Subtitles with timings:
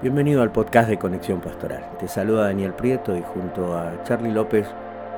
[0.00, 1.84] Bienvenido al podcast de Conexión Pastoral.
[1.98, 4.64] Te saluda Daniel Prieto y junto a Charlie López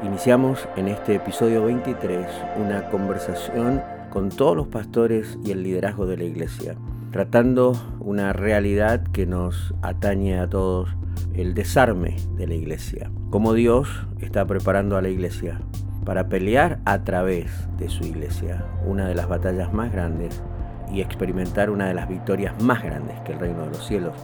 [0.02, 6.16] iniciamos en este episodio 23 una conversación con todos los pastores y el liderazgo de
[6.16, 6.76] la iglesia,
[7.10, 10.88] tratando una realidad que nos atañe a todos,
[11.34, 13.10] el desarme de la iglesia.
[13.28, 15.60] Cómo Dios está preparando a la iglesia
[16.06, 20.42] para pelear a través de su iglesia, una de las batallas más grandes
[20.90, 24.14] y experimentar una de las victorias más grandes que el reino de los cielos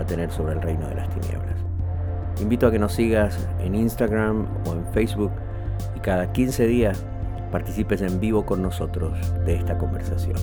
[0.00, 1.56] a tener sobre el reino de las tinieblas.
[2.40, 5.30] invito a que nos sigas en Instagram o en Facebook
[5.94, 7.04] y cada 15 días
[7.52, 10.38] participes en vivo con nosotros de esta conversación.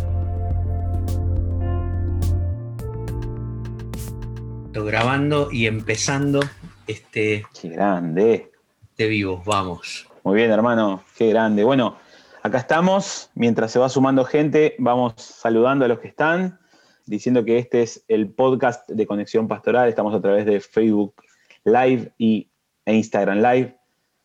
[4.73, 6.39] Grabando y empezando
[6.85, 7.45] este...
[7.59, 8.51] Qué grande.
[8.95, 10.07] De vivos, vamos.
[10.23, 11.63] Muy bien, hermano, qué grande.
[11.63, 11.97] Bueno,
[12.43, 13.31] acá estamos.
[13.33, 16.59] Mientras se va sumando gente, vamos saludando a los que están
[17.07, 19.89] diciendo que este es el podcast de Conexión Pastoral.
[19.89, 21.15] Estamos a través de Facebook
[21.63, 22.49] Live y,
[22.85, 23.77] e Instagram Live,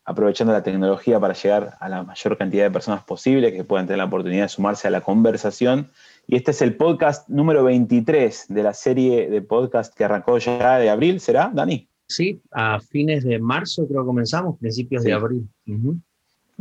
[0.04, 3.98] aprovechando la tecnología para llegar a la mayor cantidad de personas posible que puedan tener
[3.98, 5.90] la oportunidad de sumarse a la conversación.
[6.26, 10.78] Y este es el podcast número 23 de la serie de podcast que arrancó ya
[10.78, 11.88] de abril, ¿será, Dani?
[12.08, 15.48] Sí, a fines de marzo creo que comenzamos, principios de abril.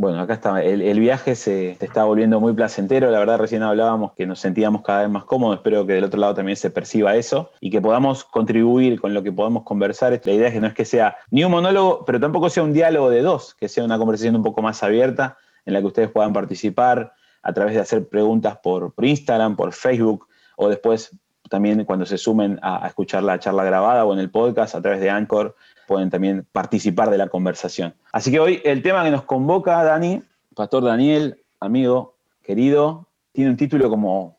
[0.02, 0.64] Bueno, acá está.
[0.64, 3.12] El, viaje se, está volviendo muy placentero.
[3.12, 5.58] La verdad, recién hablábamos que nos sentíamos cada vez más cómodos.
[5.58, 9.22] Espero que del otro lado también se perciba eso y que podamos contribuir con lo
[9.22, 10.20] que podamos conversar.
[10.24, 12.74] La idea es que no es que sea ni un monólogo, pero tampoco sea un
[12.74, 16.10] diálogo de dos, que sea una conversación un poco más abierta en la que ustedes
[16.10, 17.14] puedan participar
[17.44, 21.16] a través de hacer preguntas por, Instagram, por Facebook o después
[21.52, 25.02] también cuando se sumen a, escuchar la charla grabada o en el podcast a través
[25.02, 25.54] de Anchor
[25.86, 27.94] pueden también participar de la conversación.
[28.14, 30.22] Así que hoy el tema que nos convoca, Dani,
[30.56, 34.38] Pastor Daniel, amigo, querido, tiene un título como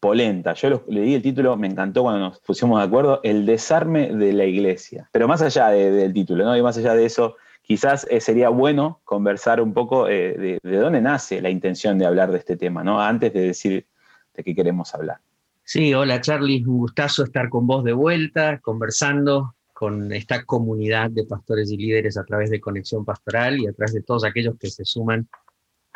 [0.00, 0.54] polenta.
[0.54, 4.46] Yo leí el título, me encantó cuando nos pusimos de acuerdo, El desarme de la
[4.46, 5.10] iglesia.
[5.12, 6.56] Pero más allá del título, ¿no?
[6.56, 10.76] Y más allá de eso, quizás eh, sería bueno conversar un poco eh, de, de,
[10.78, 13.02] dónde nace la intención de hablar de este tema, ¿no?
[13.02, 13.86] Antes de decir
[14.32, 15.18] de qué queremos hablar.
[15.66, 21.24] Sí, hola Charlie, un gustazo estar con vos de vuelta, conversando con esta comunidad de
[21.24, 24.68] pastores y líderes a través de Conexión Pastoral y a través de todos aquellos que
[24.68, 25.26] se suman.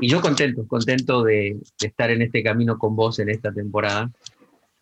[0.01, 4.11] Y yo contento, contento de, estar en este camino con vos en esta temporada.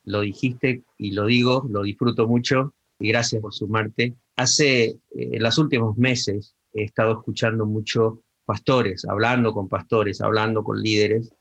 [0.04, 4.14] Lo dijiste y lo digo, lo disfruto mucho y gracias por sumarte.
[4.36, 10.80] Hace, eh, los últimos meses, he estado escuchando mucho pastores, hablando con pastores, hablando con
[10.80, 11.34] líderes.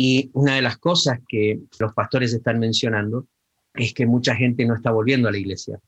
[0.00, 3.26] Y una de las cosas que los pastores están mencionando
[3.74, 5.80] es que mucha gente no está volviendo a la iglesia.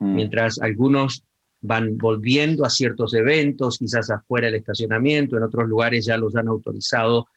[0.00, 0.14] Mm.
[0.16, 1.24] mientras algunos
[1.60, 6.48] van volviendo a ciertos eventos, quizás afuera del estacionamiento, en otros lugares ya los han
[6.48, 7.28] autorizado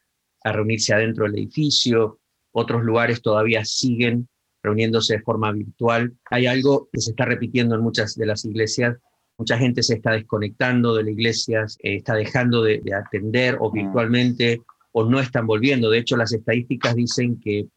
[0.43, 2.19] a reunirse adentro del edificio,
[2.51, 4.27] otros lugares todavía siguen
[4.61, 6.13] reuniéndose de forma virtual.
[6.29, 8.97] Hay algo que se está repitiendo en muchas de las iglesias.
[9.37, 13.69] Mucha gente se está desconectando de la iglesia, eh, está dejando de, de atender o
[13.69, 13.73] mm.
[13.73, 14.61] virtualmente
[14.99, 15.91] o no están volviendo.
[15.91, 17.67] De hecho, las estadísticas dicen que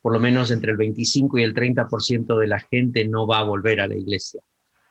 [0.00, 3.44] por lo menos entre el 25 y el 30% de la gente no va a
[3.44, 4.40] volver a la iglesia.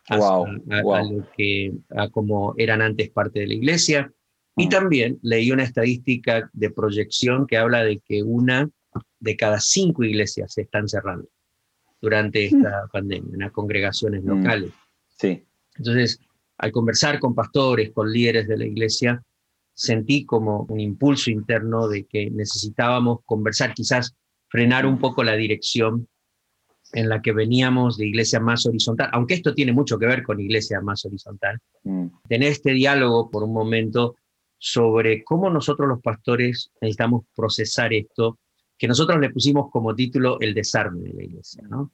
[0.09, 1.72] A, lo que,
[2.11, 4.13] como eran antes parte de la iglesia.
[4.56, 4.69] Y mm.
[4.69, 8.69] también leí una estadística de proyección que habla de que una
[9.19, 11.28] de cada cinco iglesias se están cerrando
[12.00, 12.55] durante mm.
[12.55, 14.28] esta pandemia, en las congregaciones mm.
[14.28, 14.72] locales.
[15.17, 15.44] Sí.
[15.75, 16.19] Entonces,
[16.59, 19.23] al conversar con pastores, con líderes de la iglesia,
[19.73, 24.16] sentí como un impulso interno de que necesitábamos conversar quizás
[24.47, 26.07] frenar un poco la dirección
[26.94, 30.39] en la que veníamos de iglesia más horizontal, aunque esto tiene mucho que ver con
[30.39, 32.07] iglesia más horizontal, mm.
[32.29, 34.16] tener este diálogo por un momento
[34.59, 38.40] sobre cómo nosotros los pastores necesitamos procesar esto,
[38.78, 41.91] que nosotros le pusimos como título el desarme de la iglesia, ¿no?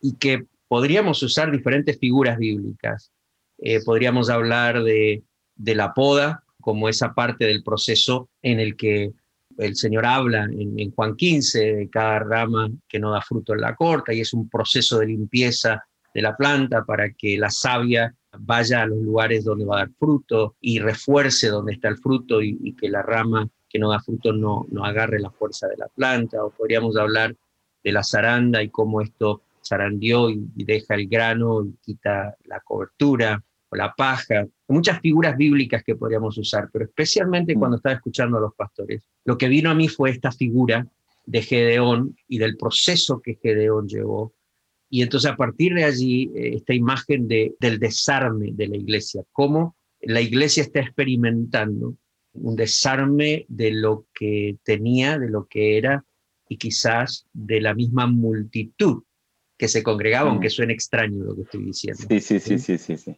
[0.00, 3.12] Y que podríamos usar diferentes figuras bíblicas.
[3.58, 5.24] Eh, podríamos hablar de,
[5.54, 9.12] de la poda como esa parte del proceso en el que
[9.58, 13.76] el Señor habla en, Juan 15 de cada rama que no da fruto en la
[13.76, 15.84] corta y es un proceso de limpieza
[16.14, 19.90] de la planta para que la savia vaya a los lugares donde va a dar
[19.98, 24.32] fruto y refuerce donde está el fruto y, que la rama que no da fruto
[24.32, 26.42] no, agarre la fuerza de la planta.
[26.42, 27.36] O podríamos hablar
[27.82, 33.42] de la zaranda y cómo esto zarandeó y deja el grano y quita la cobertura
[33.76, 37.58] la paja, muchas figuras bíblicas que podríamos usar, pero especialmente mm.
[37.58, 39.02] cuando estaba escuchando a los pastores.
[39.24, 40.86] Lo que vino a mí fue esta figura
[41.26, 44.34] de Gedeón y del proceso que Gedeón llevó.
[44.90, 49.22] Y entonces a partir de allí, eh, esta imagen de, del desarme de la iglesia,
[49.32, 51.96] cómo la iglesia está experimentando
[52.34, 56.04] un desarme de lo que tenía, de lo que era,
[56.48, 59.02] y quizás de la misma multitud
[59.56, 62.04] que se congregaba, aunque suene extraño lo que estoy diciendo.
[62.08, 62.96] Sí, sí, sí, sí, sí.
[62.96, 63.16] sí.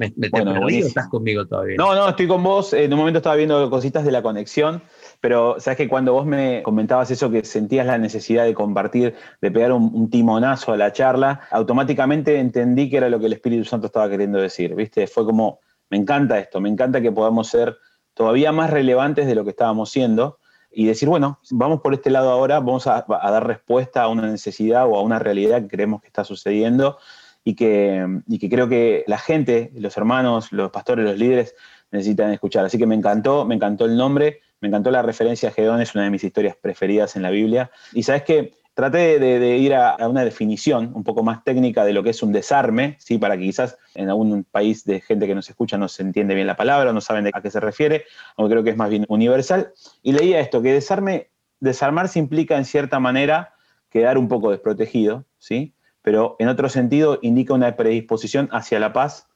[0.00, 1.76] ¿Me, me te o estás conmigo todavía?
[1.76, 2.72] No, no, estoy con vos.
[2.72, 4.80] En un momento estaba viendo cositas de la conexión,
[5.20, 9.50] pero sabes que cuando vos me comentabas eso, que sentías la necesidad de compartir, de
[9.50, 13.88] pegar un, timonazo a la charla, automáticamente entendí que era lo que el Espíritu Santo
[13.88, 14.74] estaba queriendo decir.
[14.74, 15.06] ¿Viste?
[15.06, 15.60] Fue como,
[15.90, 17.76] me encanta esto, me encanta que podamos ser
[18.14, 20.38] todavía más relevantes de lo que estábamos siendo
[20.70, 24.86] y decir, bueno, vamos por este lado ahora, vamos a, dar respuesta a una necesidad
[24.88, 26.96] o a una realidad que creemos que está sucediendo
[27.44, 31.54] y que, creo que la gente, los hermanos, los pastores, los líderes
[31.90, 32.64] necesitan escuchar.
[32.64, 35.94] Así que me encantó, me encantó el nombre, me encantó la referencia a Gedón, es
[35.94, 37.70] una de mis historias preferidas en la Biblia.
[37.92, 42.02] Y sabes que traté de, ir a, una definición un poco más técnica de lo
[42.02, 43.18] que es un desarme, ¿sí?
[43.18, 46.46] para que quizás en algún país de gente que nos escucha no se entiende bien
[46.46, 48.04] la palabra, no saben a qué se refiere,
[48.36, 49.72] aunque creo que es más bien universal.
[50.02, 53.54] Y leía esto, que desarme, desarmarse implica en cierta manera
[53.90, 55.74] quedar un poco desprotegido, ¿sí?
[56.02, 59.28] Pero en otro sentido indica una predisposición hacia la paz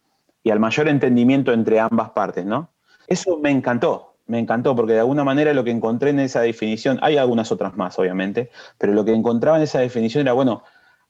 [0.42, 2.44] y al mayor entendimiento entre ambas partes.
[2.44, 2.70] ¿no?
[3.06, 6.98] Eso me encantó, me encantó porque de alguna manera lo que encontré en esa definición,
[7.02, 10.62] hay algunas otras más obviamente, pero lo que encontraba en esa definición era, bueno,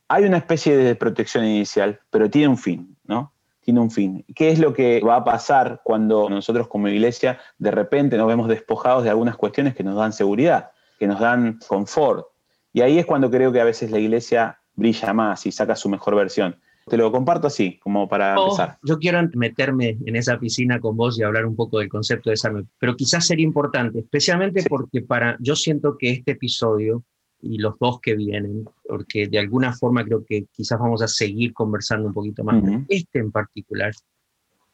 [0.08, 3.32] hay una especie de protección inicial, pero tiene un fin, ¿no?
[3.60, 4.24] Tiene un fin.
[4.34, 8.48] ¿Qué es lo que va a pasar cuando nosotros como iglesia de repente nos vemos
[8.48, 12.26] despojados de algunas cuestiones que nos dan seguridad, que nos dan confort?
[12.74, 15.88] Y ahí es cuando creo que a veces la iglesia brilla más y saca su
[15.88, 16.56] mejor versión.
[16.86, 18.78] Te lo comparto así, como para oh, empezar.
[18.82, 22.34] Yo quiero meterme en esa piscina con vos y hablar un poco del concepto de
[22.34, 27.02] desarme, pero quizás sería importante, especialmente porque para, yo siento que este episodio
[27.40, 31.52] y los dos que vienen, porque de alguna forma creo que quizás vamos a seguir
[31.52, 33.92] conversando un poquito más, este en particular,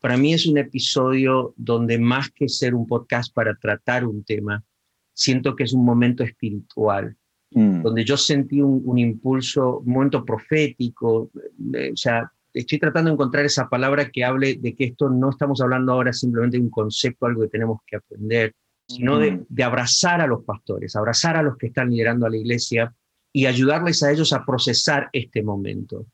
[0.00, 4.64] para mí es un episodio donde más que ser un podcast para tratar un tema,
[5.12, 7.16] siento que es un momento espiritual
[7.52, 7.82] Mm.
[7.82, 11.30] donde yo sentí un, impulso, un momento profético,
[11.74, 15.30] eh, o sea, estoy tratando de encontrar esa palabra que hable de que esto no
[15.30, 18.54] estamos hablando ahora simplemente de un concepto, algo que tenemos que aprender,
[18.86, 19.46] sino de, mm.
[19.48, 22.94] de, abrazar a los pastores, abrazar a los que están liderando a la iglesia
[23.32, 26.06] y ayudarles a ellos a procesar este momento.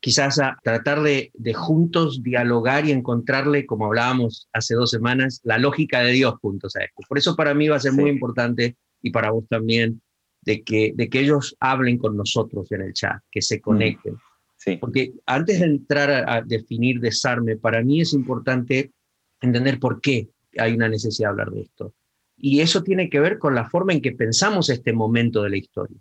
[0.00, 5.58] Quizás a tratar de, de juntos dialogar y encontrarle, como hablábamos hace dos semanas, la
[5.58, 7.02] lógica de Dios juntos a esto.
[7.08, 10.00] Por eso para mí va a ser muy importante y para vos también
[10.42, 14.16] de que, de que ellos hablen con nosotros en el chat, que se conecten.
[14.56, 14.76] Sí.
[14.76, 18.92] Porque antes de entrar a, definir desarme, para mí es importante
[19.40, 20.28] entender por qué
[20.58, 21.94] hay una necesidad de hablar de esto.
[22.36, 25.56] Y eso tiene que ver con la forma en que pensamos este momento de la
[25.56, 25.98] historia,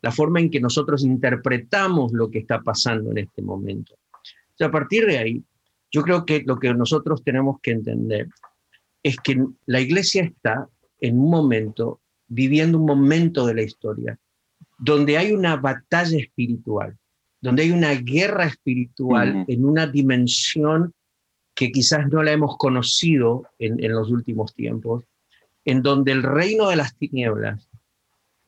[0.00, 3.94] la forma en que nosotros interpretamos lo que está pasando en este momento.
[3.94, 5.44] O sea, a partir de ahí,
[5.90, 8.28] yo creo que lo que nosotros tenemos que entender
[9.02, 10.68] es que la iglesia está
[11.00, 12.00] en un momento
[12.34, 14.18] viviendo un momento de la historia
[14.78, 16.98] donde hay una batalla espiritual,
[17.40, 20.92] donde hay una guerra espiritual en una dimensión
[21.54, 25.04] que quizás no la hemos conocido en, los últimos tiempos,
[25.64, 27.70] en donde el reino de las tinieblas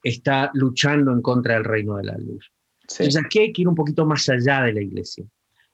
[0.03, 2.53] está luchando en contra del reino de la luz.
[2.83, 5.25] Entonces aquí hay que ir un poquito más allá de la iglesia.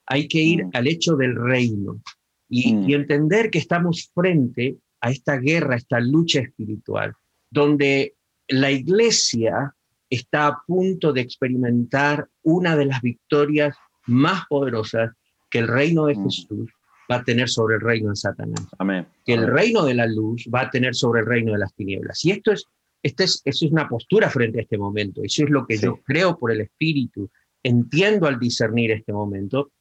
[0.07, 0.71] Hay que ir mm.
[0.75, 2.03] al hecho del reino
[2.49, 2.89] y, mm.
[2.91, 7.15] y entender que estamos frente a esta guerra, a esta lucha espiritual
[7.53, 8.15] donde
[8.49, 9.75] la iglesia
[10.09, 15.11] está a punto de experimentar una de las victorias más poderosas
[15.51, 16.25] que el reino de mm.
[16.25, 16.71] Jesús
[17.11, 18.67] va a tener sobre el reino de Satanás.
[18.79, 19.07] Amén.
[19.25, 22.25] Que el reino de la luz va a tener sobre el reino de las tinieblas.
[22.25, 22.65] Y esto es,
[23.03, 25.23] esto es, eso es una postura frente a este momento.
[25.23, 27.31] Eso es lo que yo creo por el Espíritu.
[27.63, 29.73] Entiendo al discernir este momento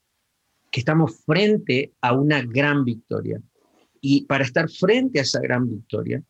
[0.69, 3.41] que estamos frente a una gran victoria.
[4.01, 6.21] Y para estar frente a esa gran victoria,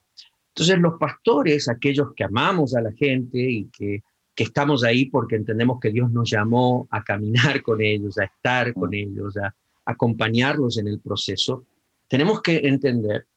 [0.54, 4.04] entonces los pastores, aquellos que amamos a la gente y que,
[4.36, 8.74] que estamos ahí porque entendemos que Dios nos llamó a caminar con ellos, a estar
[8.74, 9.56] con ellos, a
[9.86, 11.66] acompañarlos en el proceso,
[12.08, 13.28] tenemos que entender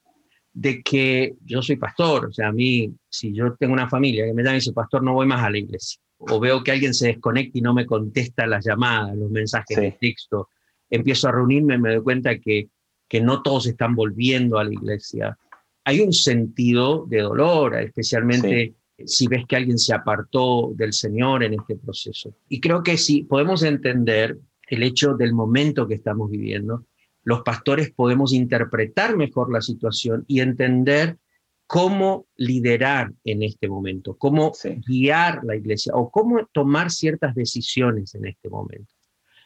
[0.53, 4.35] de que yo soy pastor, o sea, a mí, si yo tengo una familia que
[4.35, 6.95] me llama y dice, pastor, no voy más a la iglesia, o veo que alguien
[6.95, 10.49] se desconecta y no me contesta las llamadas, los mensajes de texto,
[10.91, 12.69] empiezo a reunirme, me doy cuenta que,
[13.09, 15.37] que no todos están volviendo a la iglesia,
[15.85, 18.75] hay un sentido de dolor, especialmente
[19.05, 22.35] si ves que alguien se apartó del Señor en este proceso.
[22.49, 24.39] Y creo que si podemos entender
[24.69, 26.87] el hecho del momento que estamos viviendo,
[27.23, 31.19] los pastores podemos interpretar mejor la situación y entender
[31.67, 34.53] cómo liderar en este momento, cómo
[34.87, 38.93] guiar la iglesia o cómo tomar ciertas decisiones en este momento.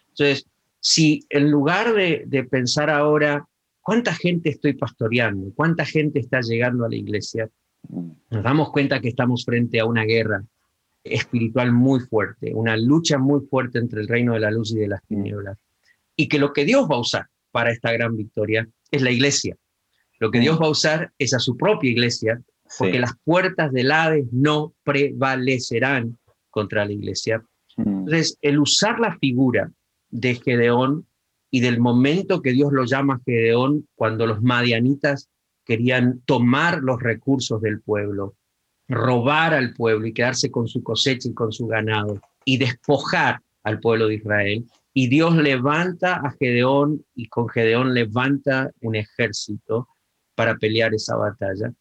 [0.08, 0.46] Entonces,
[0.80, 3.47] si en lugar de, de pensar ahora,
[3.88, 5.50] ¿Cuánta gente estoy pastoreando?
[5.54, 7.48] ¿Cuánta gente está llegando a la iglesia?
[7.88, 10.44] Nos damos cuenta que estamos frente a una guerra
[11.02, 14.88] espiritual muy fuerte, una lucha muy fuerte entre el reino de la luz y de
[14.88, 15.56] las tinieblas.
[16.16, 19.56] Y que lo que Dios va a usar para esta gran victoria es la iglesia.
[20.18, 22.42] Lo que Dios va a usar es a su propia iglesia,
[22.78, 26.18] porque las puertas del Hades no prevalecerán
[26.50, 27.42] contra la iglesia.
[27.78, 29.72] Entonces, el usar la figura
[30.10, 31.07] de Gedeón
[31.50, 35.28] y del momento que Dios lo llama Gedeón, cuando los madianitas
[35.64, 38.34] querían tomar los recursos del pueblo,
[38.88, 43.80] robar al pueblo y quedarse con su cosecha y con su ganado y despojar al
[43.80, 44.64] pueblo de Israel.
[44.94, 49.88] Y Dios levanta a Gedeón y con Gedeón levanta un ejército
[50.34, 51.72] para pelear esa batalla.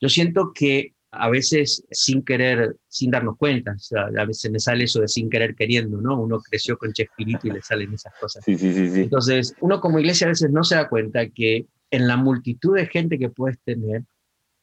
[0.00, 5.00] Yo siento que a veces sin querer, sin darnos cuenta, a veces me sale eso
[5.00, 6.20] de sin querer queriendo, ¿no?
[6.20, 8.44] Uno creció con Chespirito y le salen esas cosas.
[8.44, 9.00] Sí, sí, sí, sí.
[9.02, 12.86] Entonces, uno como iglesia a veces no se da cuenta que en la multitud de
[12.86, 14.04] gente que puedes tener,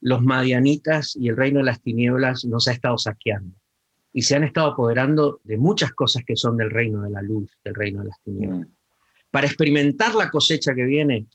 [0.02, 3.56] los madianitas y el reino de las tinieblas nos ha estado saqueando
[4.14, 7.50] y se han estado apoderando de muchas cosas que son del reino de la luz,
[7.64, 8.68] del reino de las tinieblas.
[8.68, 8.72] Mm.
[9.30, 11.28] Para experimentar la cosecha que viene,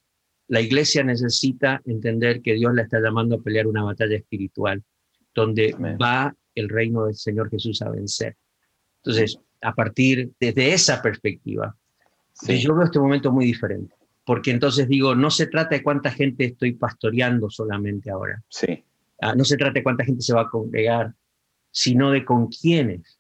[0.49, 4.82] la iglesia necesita entender que Dios la está llamando a pelear una batalla espiritual,
[5.37, 8.37] donde va el reino del Señor Jesús a vencer.
[8.97, 11.76] Entonces, a partir desde esa perspectiva,
[12.49, 13.95] yo veo este momento muy diferente
[14.26, 18.43] porque entonces digo, no se trata de cuánta gente estoy pastoreando solamente ahora.
[18.49, 18.85] Sí.
[19.21, 21.14] Ah, no se trata de cuánta gente se va a congregar,
[21.71, 23.15] sino de con quiénes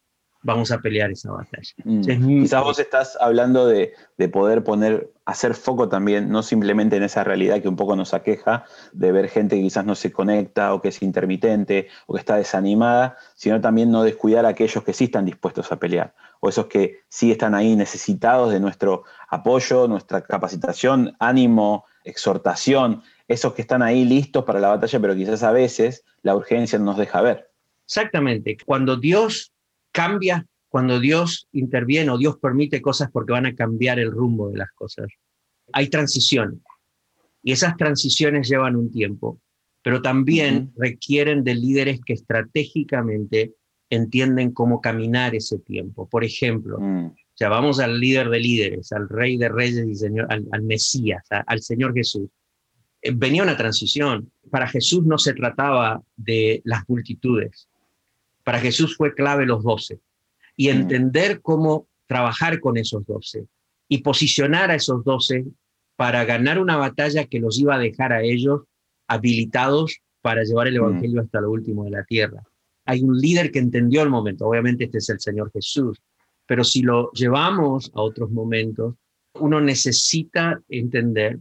[0.46, 1.74] vamos a pelear esa batalla.
[1.84, 2.40] Mm.
[2.42, 7.24] Quizás vos estás hablando de, de, poder poner, hacer foco también, no simplemente en esa
[7.24, 10.80] realidad que un poco nos aqueja, de ver gente que quizás no se conecta o
[10.80, 15.04] que es intermitente o que está desanimada, sino también no descuidar a aquellos que sí
[15.04, 20.22] están dispuestos a pelear, o esos que sí están ahí necesitados de nuestro apoyo, nuestra
[20.22, 26.04] capacitación, ánimo, exhortación, esos que están ahí listos para la batalla, pero quizás a veces
[26.22, 27.50] la urgencia nos deja ver.
[27.84, 28.56] Exactamente.
[28.64, 29.52] Cuando Dios
[29.96, 34.58] cambia cuando Dios interviene o Dios permite cosas porque van a cambiar el rumbo de
[34.58, 35.06] las cosas.
[35.72, 36.60] Hay transiciones
[37.42, 39.40] y esas transiciones llevan un tiempo,
[39.82, 43.54] pero también requieren de líderes que estratégicamente
[43.88, 46.06] entienden cómo caminar ese tiempo.
[46.06, 47.14] Por ejemplo, mm.
[47.40, 51.62] ya vamos al líder de líderes, al rey de reyes y señor, al, Mesías, al
[51.62, 52.28] Señor Jesús.
[53.00, 54.30] Eh, venía una transición.
[54.50, 57.68] Para Jesús no se trataba de las multitudes,
[58.46, 59.98] para Jesús fue clave los doce
[60.56, 63.48] y entender cómo trabajar con esos doce
[63.88, 65.44] y posicionar a esos doce
[65.96, 68.60] para ganar una batalla que los iba a dejar a ellos
[69.08, 70.76] habilitados para llevar el.
[70.76, 72.40] Evangelio hasta lo último de la tierra.
[72.84, 76.00] Hay un líder que entendió el momento, obviamente este es el Señor Jesús,
[76.46, 78.94] pero si lo llevamos a otros momentos,
[79.40, 81.40] uno necesita entender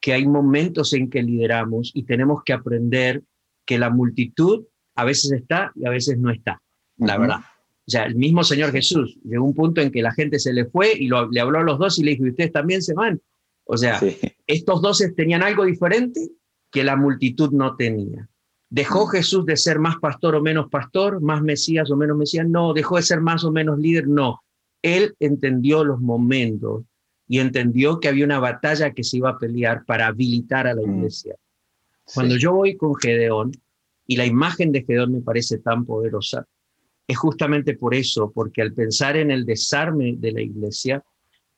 [0.00, 3.24] que hay momentos en que lideramos y tenemos que aprender
[3.64, 4.64] que la multitud
[4.96, 6.60] a veces está y a veces no está,
[6.96, 7.40] la verdad.
[7.86, 10.64] O sea, el mismo Señor Jesús llegó un punto en que la gente se le
[10.64, 13.20] fue y le habló a los dos y le dijo, ¿y ustedes también se van?
[13.64, 14.00] O sea,
[14.46, 16.28] estos dos tenían algo diferente
[16.70, 18.28] que la multitud no tenía.
[18.68, 22.48] ¿Dejó Jesús de ser más pastor o menos pastor, más Mesías o menos Mesías?
[22.48, 24.42] No, dejó de ser más o menos líder, no.
[24.82, 26.84] Él entendió los momentos
[27.28, 30.82] y entendió que había una batalla que se iba a pelear para habilitar a la
[30.82, 30.96] mm.
[30.96, 31.36] iglesia.
[32.14, 33.52] Cuando yo voy con Gedeón,
[34.06, 36.46] y la imagen de Gedeón me parece tan poderosa.
[37.06, 41.04] Es justamente por eso, porque al pensar en el desarme de la iglesia,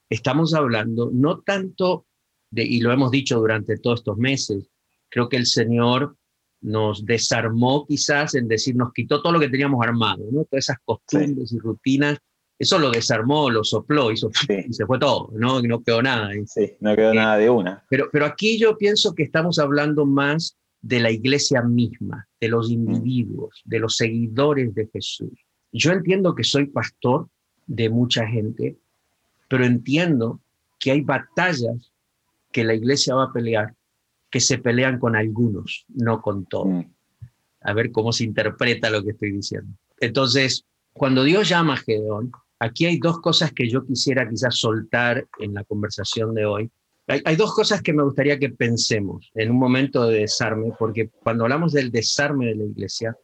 [0.09, 2.07] estamos hablando no tanto
[2.51, 4.69] de, y lo hemos dicho durante todos estos meses,
[5.09, 6.17] creo que el Señor
[6.61, 10.45] nos desarmó quizás en decir, nos quitó todo lo que teníamos armado, ¿no?
[10.45, 12.19] todas esas costumbres y rutinas,
[12.59, 14.31] eso lo desarmó, lo sopló, hizo,
[14.69, 15.63] y se fue todo, ¿no?
[15.63, 16.31] no quedó nada.
[16.47, 17.85] Sí, no quedó nada de una.
[17.89, 22.69] Pero, pero aquí yo pienso que estamos hablando más de la iglesia misma, de los
[22.69, 22.73] mm.
[22.73, 25.33] individuos, de los seguidores de Jesús.
[25.73, 27.29] Yo entiendo que soy pastor
[27.67, 28.79] de mucha gente,
[29.49, 30.41] pero entiendo
[30.79, 31.93] que hay batallas
[32.53, 33.75] que la iglesia va a pelear,
[34.31, 36.69] que se pelean con algunos, no con todos.
[36.69, 36.91] Mm.
[37.61, 39.77] A ver cómo se interpreta lo que estoy diciendo.
[40.01, 42.31] Entonces, cuando Dios llama a Gedeón,
[42.61, 46.71] aquí hay dos cosas que yo quisiera quizás soltar en la conversación de hoy
[47.09, 51.45] hay, dos cosas que me gustaría que pensemos en un momento de desarme, porque cuando
[51.45, 53.17] hablamos del desarme de la iglesia,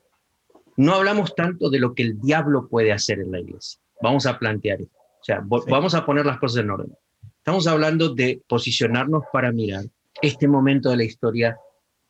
[0.76, 3.80] no hablamos tanto de lo que el diablo puede hacer en la iglesia.
[4.02, 4.98] Vamos a plantear esto.
[4.98, 6.94] O sea, vamos a poner las cosas en orden.
[7.38, 9.84] Estamos hablando de posicionarnos para mirar
[10.22, 11.58] este momento de la historia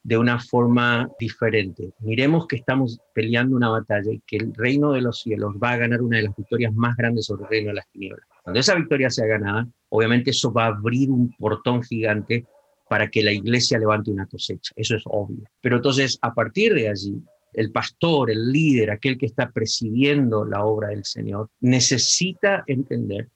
[0.05, 1.93] de una forma diferente.
[2.01, 5.77] Miremos que estamos peleando una batalla y que el reino de los cielos va a
[5.79, 8.29] ganar una de las victorias más grandes sobre el reino de las tinieblas.
[8.45, 12.47] Cuando esa victoria sea ganada, obviamente eso va a abrir un portón gigante
[12.91, 14.71] para que la iglesia levante una cosecha.
[14.77, 15.45] Eso es obvio.
[15.63, 17.17] Pero entonces, a partir de allí,
[17.55, 23.31] el pastor, el líder, aquel que está presidiendo la obra del Señor, necesita entender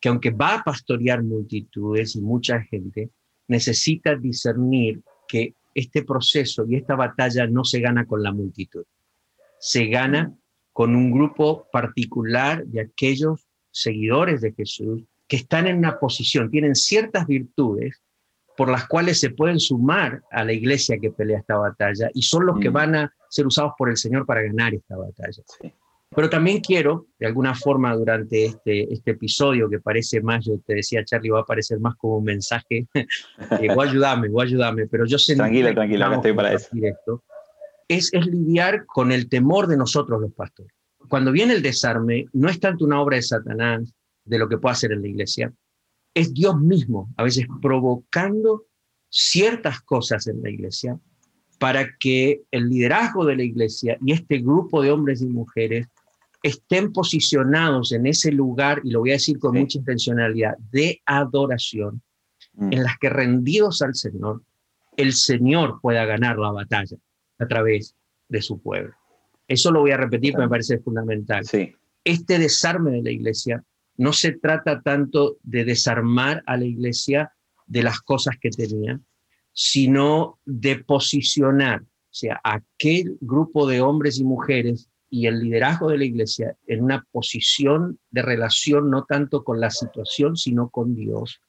[0.00, 3.10] que aunque va a pastorear multitudes y mucha gente,
[3.48, 8.84] necesita discernir que este proceso y esta batalla no se gana con la multitud,
[9.58, 10.34] se gana
[10.72, 13.45] con un grupo particular de aquellos
[13.76, 18.00] seguidores de Jesús que están en una posición, tienen ciertas virtudes
[18.56, 22.46] por las cuales se pueden sumar a la iglesia que pelea esta batalla y son
[22.46, 22.72] los que mm.
[22.72, 25.42] van a ser usados por el Señor para ganar esta batalla.
[26.08, 30.76] Pero también quiero, de alguna forma, durante este, este episodio que parece más, yo te
[30.76, 34.48] decía, Charlie, va a parecer más como un mensaje, eh, voy a ayudarme, voy a
[34.48, 35.34] ayudarme, pero yo sé...
[35.34, 36.70] Tranquila, tranquila, estoy para eso.
[37.88, 40.75] es, es lidiar con el temor de nosotros los pastores.
[41.08, 43.92] Cuando viene el desarme, no es tanto una obra de Satanás,
[44.24, 45.52] de lo que puede hacer en la iglesia,
[46.14, 48.64] es Dios mismo, a veces provocando
[49.08, 50.98] ciertas cosas en la iglesia
[51.58, 55.86] para que el liderazgo de la iglesia y este grupo de hombres y mujeres
[56.42, 62.02] estén posicionados en ese lugar, y lo voy a decir con mucha intencionalidad, de adoración,
[62.54, 62.72] mm.
[62.72, 64.42] en las que rendidos al Señor,
[64.96, 66.96] el Señor pueda ganar la batalla
[67.38, 67.94] a través
[68.28, 68.94] de su pueblo.
[69.48, 71.44] Eso lo voy a repetir, porque me parece fundamental.
[72.04, 73.64] Este desarme de la iglesia
[73.96, 77.32] no se trata tanto de desarmar a la iglesia
[77.66, 79.00] de las cosas que tenía,
[79.52, 85.98] sino de posicionar, o sea, aquel grupo de hombres y mujeres y el liderazgo de
[85.98, 91.40] la iglesia en una posición de relación no tanto con la situación, sino con Dios,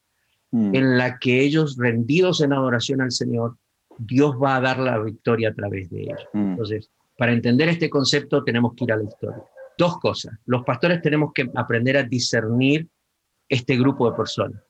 [0.51, 0.75] mm.
[0.75, 3.57] en la que ellos rendidos en adoración al Señor,
[3.97, 6.25] Dios va a dar la victoria a través de ellos.
[6.33, 6.51] Mm.
[6.51, 9.43] Entonces, para entender este concepto tenemos que ir a la historia.
[9.77, 10.38] Dos cosas.
[10.45, 12.88] Los pastores tenemos que aprender a discernir
[13.50, 14.62] este grupo de personas.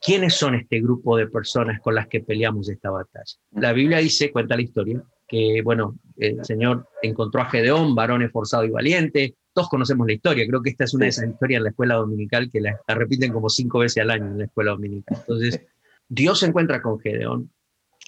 [0.00, 3.34] ¿Quiénes son este grupo de personas con las que peleamos esta batalla?
[3.52, 8.64] La Biblia dice, cuenta la historia, que, bueno, el Señor encontró a Gedeón, varón esforzado
[8.64, 9.36] y valiente.
[9.52, 10.46] Todos conocemos la historia.
[10.46, 13.32] Creo que esta es una de esas historias en la escuela dominical que la, repiten
[13.32, 15.18] como cinco veces al año en la escuela dominical.
[15.20, 15.60] Entonces,
[16.08, 17.52] Dios se encuentra con Gedeón,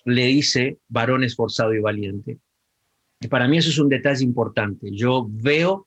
[0.05, 2.39] le dice varón esforzado y valiente.
[3.23, 4.91] Y para mí eso es un detalle importante.
[4.91, 5.87] Yo veo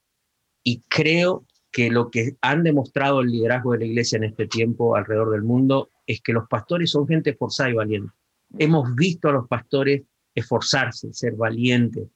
[0.63, 4.95] y creo que lo que han demostrado el liderazgo de la iglesia en este tiempo
[4.95, 8.13] alrededor del mundo es que los pastores son gente esforzada y valiente.
[8.57, 12.07] Hemos visto a los pastores esforzarse, ser valientes.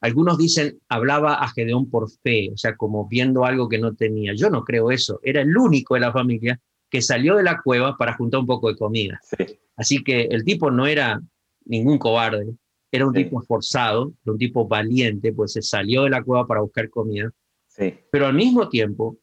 [0.00, 4.32] Algunos dicen, hablaba a Gedeón por fe, o sea, como viendo algo que no tenía.
[4.34, 5.18] Yo no creo eso.
[5.24, 8.68] Era el único de la familia que salió de la cueva para juntar un poco
[8.68, 9.20] de comida.
[9.76, 11.20] Así que el tipo no era
[11.64, 12.54] ningún cobarde,
[12.90, 16.88] era un tipo esforzado, un tipo valiente, pues se salió de la cueva para buscar
[16.88, 17.32] comida
[18.10, 19.18] pero al mismo tiempo,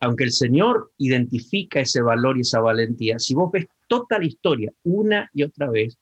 [0.00, 4.72] aunque el Señor identifica ese valor y esa valentía, si vos ves toda la historia
[4.82, 5.96] una y otra vez,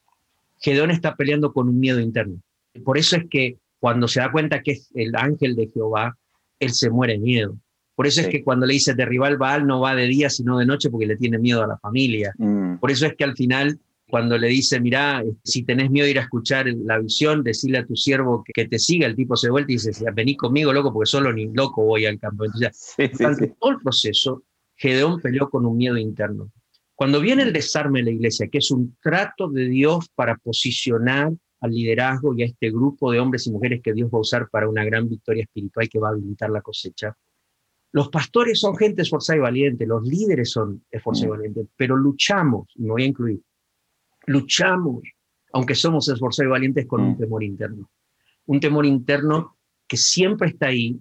[0.61, 2.41] Gedeón está peleando con un miedo interno.
[2.85, 6.17] Por eso es que cuando se da cuenta que es el ángel de Jehová,
[6.59, 7.57] él se muere de miedo.
[7.95, 10.59] Por eso es que cuando le dice derribar el Baal no va de día sino
[10.59, 12.33] de noche porque le tiene miedo a la familia.
[12.39, 12.77] Mm.
[12.77, 13.79] Por eso es que al final
[14.13, 17.87] cuando le dice, mira, si tenés miedo de ir a escuchar la visión, decirle a
[17.87, 21.09] tu siervo que, te siga, el tipo se vuelve y dice, vení conmigo, loco, porque
[21.09, 22.45] solo ni loco voy al campo.
[22.45, 24.43] Entonces, durante todo el proceso,
[24.77, 26.53] Gedeón peleó con un miedo interno.
[26.95, 31.33] Cuando viene el desarme de la iglesia, que es un trato de Dios para posicionar
[31.61, 34.47] al liderazgo y a este grupo de hombres y mujeres que Dios va a usar
[34.51, 37.17] para una gran victoria espiritual que va a habilitar la cosecha,
[37.93, 41.31] los pastores son gente esforzada y valiente, los líderes son esforzados y mm.
[41.31, 43.41] valientes, pero luchamos, y me voy a incluir,
[44.27, 45.03] luchamos,
[45.53, 47.19] aunque somos esforzados y valientes, con un mm.
[47.19, 47.91] temor interno.
[48.47, 49.57] Un temor interno
[49.87, 51.01] que siempre está ahí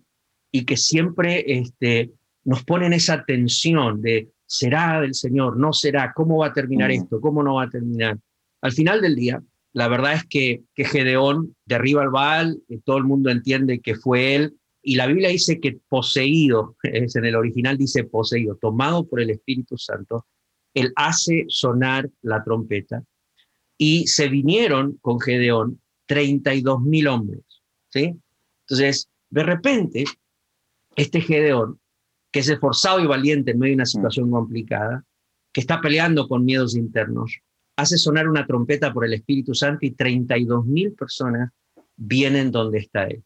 [0.51, 2.11] y que siempre este,
[2.43, 5.57] nos pone en esa tensión de, ¿será del Señor?
[5.57, 6.11] ¿No será?
[6.13, 6.93] ¿Cómo va a terminar mm.
[6.93, 7.21] esto?
[7.21, 8.17] ¿Cómo no va a terminar?
[8.61, 9.41] Al final del día,
[9.73, 13.95] la verdad es que, que Gedeón derriba al Baal, eh, todo el mundo entiende que
[13.95, 19.07] fue él, y la Biblia dice que poseído, es en el original dice poseído, tomado
[19.07, 20.25] por el Espíritu Santo,
[20.73, 23.03] él hace sonar la trompeta
[23.83, 27.41] y se vinieron con Gedeón 32 mil hombres.
[27.89, 28.15] ¿sí?
[28.67, 30.03] Entonces, de repente,
[30.95, 31.79] este Gedeón,
[32.31, 33.87] que es esforzado y valiente en medio de una mm.
[33.87, 35.03] situación complicada,
[35.51, 37.39] que está peleando con miedos internos,
[37.75, 41.49] hace sonar una trompeta por el Espíritu Santo y 32 mil personas
[41.97, 43.23] vienen donde está él.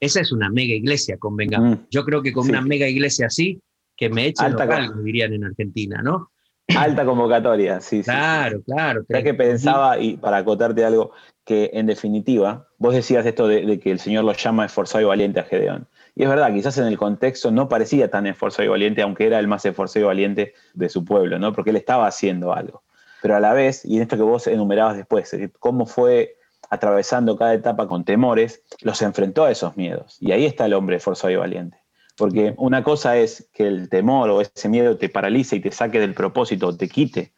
[0.00, 1.76] Esa es una mega iglesia, convengamos.
[1.76, 1.82] Mm.
[1.90, 3.60] Yo creo que con una mega iglesia así,
[3.98, 6.32] que me echen algo, dirían en Argentina, ¿no?
[6.76, 8.02] Alta convocatoria, sí.
[8.02, 9.04] Claro, claro.
[9.08, 11.12] Ya que pensaba, y para acotarte algo,
[11.44, 15.40] que en definitiva, vos decías esto de, que el Señor lo llama esforzado y valiente
[15.40, 15.86] a Gedeón.
[16.14, 19.38] Y es verdad, quizás en el contexto no parecía tan esforzado y valiente, aunque era
[19.38, 21.52] el más esforzado y valiente de su pueblo, ¿no?
[21.52, 22.82] Porque él estaba haciendo algo.
[23.22, 26.36] Pero a la vez, y en esto que vos enumerabas después, cómo fue
[26.68, 30.18] atravesando cada etapa con temores, los enfrentó a esos miedos.
[30.20, 31.79] Y ahí está el hombre forzado y valiente.
[32.20, 35.98] Porque una cosa es que el temor o ese miedo te paralice y te saque
[35.98, 37.32] del propósito, te quite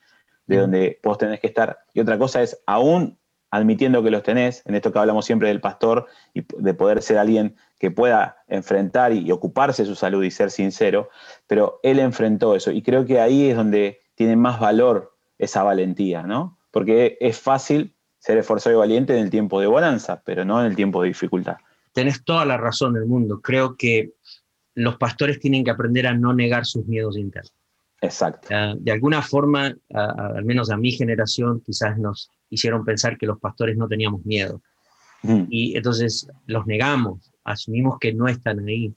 [0.48, 1.78] de donde vos tenés que estar.
[1.94, 3.16] Y otra cosa es, aún
[3.52, 7.18] admitiendo que los tenés, en esto que hablamos siempre del pastor, y de poder ser
[7.18, 11.10] alguien que pueda enfrentar y, ocuparse de su salud y ser sincero,
[11.46, 12.72] pero él enfrentó eso.
[12.72, 16.58] Y creo que ahí es donde tiene más valor esa valentía, ¿no?
[16.72, 20.66] Porque es fácil ser esforzado y valiente en el tiempo de bonanza, pero no en
[20.66, 21.58] el tiempo de dificultad.
[21.92, 23.40] Tenés toda la razón del mundo.
[23.42, 24.14] Creo que
[24.74, 27.52] los pastores tienen que aprender a no negar sus miedos internos.
[28.00, 28.48] Exacto.
[28.80, 33.76] De alguna forma, al menos a mi generación, quizás nos hicieron pensar que los pastores
[33.76, 34.60] no teníamos miedo.
[35.22, 35.44] Mm.
[35.48, 38.92] Y entonces los negamos, asumimos que no están ahí.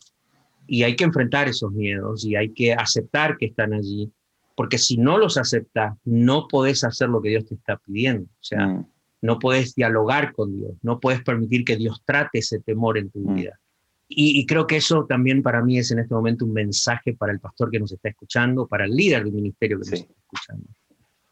[0.67, 4.11] Y hay que enfrentar esos miedos y hay que aceptar que están allí,
[4.55, 8.23] porque si no los aceptas, no podés hacer lo que Dios te está pidiendo.
[8.23, 8.87] O sea, mm.
[9.21, 13.19] no podés dialogar con Dios, no puedes permitir que Dios trate ese temor en tu
[13.19, 13.35] mm.
[13.35, 13.59] vida.
[14.07, 17.39] Y, creo que eso también para mí es en este momento un mensaje para el
[17.39, 20.67] pastor que nos está escuchando, para el líder del ministerio que nos está escuchando.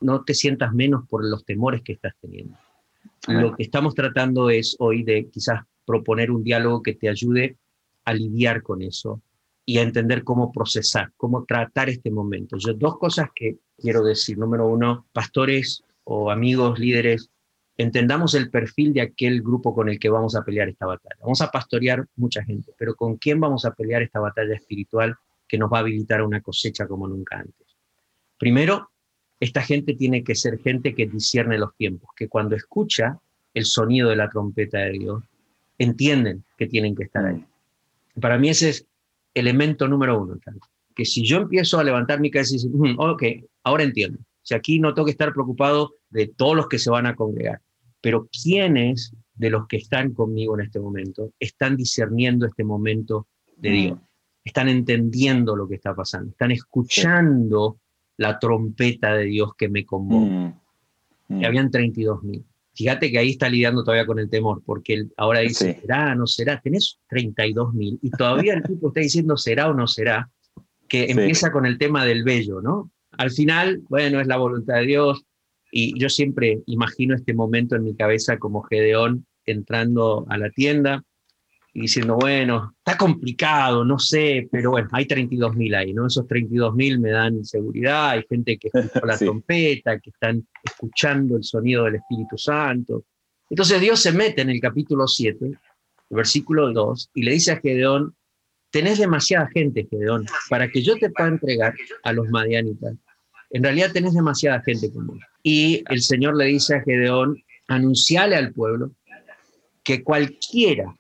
[0.02, 2.58] No te sientas menos por los temores que estás teniendo.
[3.28, 7.58] Lo que estamos tratando es hoy de quizás proponer un diálogo que te ayude
[8.06, 9.22] a lidiar con eso
[9.66, 12.58] y a entender cómo procesar, cómo tratar este momento.
[12.58, 14.38] Yo dos cosas que quiero decir.
[14.38, 17.30] Número uno, pastores o amigos, líderes,
[17.78, 21.16] entendamos el perfil de aquel grupo con el que vamos a pelear esta batalla.
[21.22, 25.16] Vamos a pastorear mucha gente, pero ¿con quién vamos a pelear esta batalla espiritual
[25.48, 27.68] que nos va a habilitar a una cosecha como nunca antes?
[28.38, 28.92] Primero,
[29.40, 33.20] esta gente tiene que ser gente que discierne los tiempos, que cuando escucha
[33.54, 35.24] el sonido de la trompeta de Dios,
[35.78, 37.44] entienden que tienen que estar ahí.
[38.20, 38.86] Para mí ese es
[39.34, 40.40] elemento número uno,
[40.96, 43.24] que si yo empiezo a levantar mi cabeza y decir, mm, ok,
[43.64, 47.08] ahora entiendo, si aquí no tengo que estar preocupado de todos los que se van
[47.08, 47.62] a congregar,
[48.04, 53.70] pero quiénes de los que están conmigo en este momento están discerniendo este momento de
[53.70, 53.74] mm.
[53.74, 54.00] Dios,
[54.44, 57.80] están entendiendo lo que está pasando, están escuchando
[58.18, 60.54] la trompeta de Dios que me convoca.
[61.30, 61.40] Mm.
[61.40, 61.46] Mm.
[61.46, 62.44] habían 32 mil.
[62.76, 66.60] Fíjate que ahí está lidiando todavía con el temor, porque ahora dice, ¿será, no será?
[66.60, 70.30] Tenés 32 mil y todavía el tipo está diciendo, ¿será o no será?
[70.90, 72.92] Que empieza con el tema del bello, ¿no?
[73.12, 75.24] Al final, bueno, es la voluntad de Dios,
[75.76, 81.04] y yo siempre imagino este momento en mi cabeza como Gedeón entrando a la tienda
[81.74, 86.06] y diciendo, bueno, está complicado, no sé, pero bueno, hay 32 mil ahí, ¿no?
[86.06, 91.38] Esos 32 mil me dan seguridad, hay gente que escucha la trompeta, que están escuchando
[91.38, 93.06] el sonido del Espíritu Santo.
[93.50, 95.58] Entonces Dios se mete en el capítulo 7,
[96.12, 98.16] versículo 2, y le dice a Gedeón,
[98.70, 102.94] tenés demasiada gente, Gedeón, para que yo te pueda entregar a los madianitas.
[103.54, 108.52] En realidad tenés demasiada gente como y el Señor le dice a Gedeón, anunciale al
[108.52, 108.92] pueblo
[109.84, 110.96] que cualquiera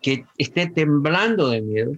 [0.00, 1.92] que esté temblando de miedo,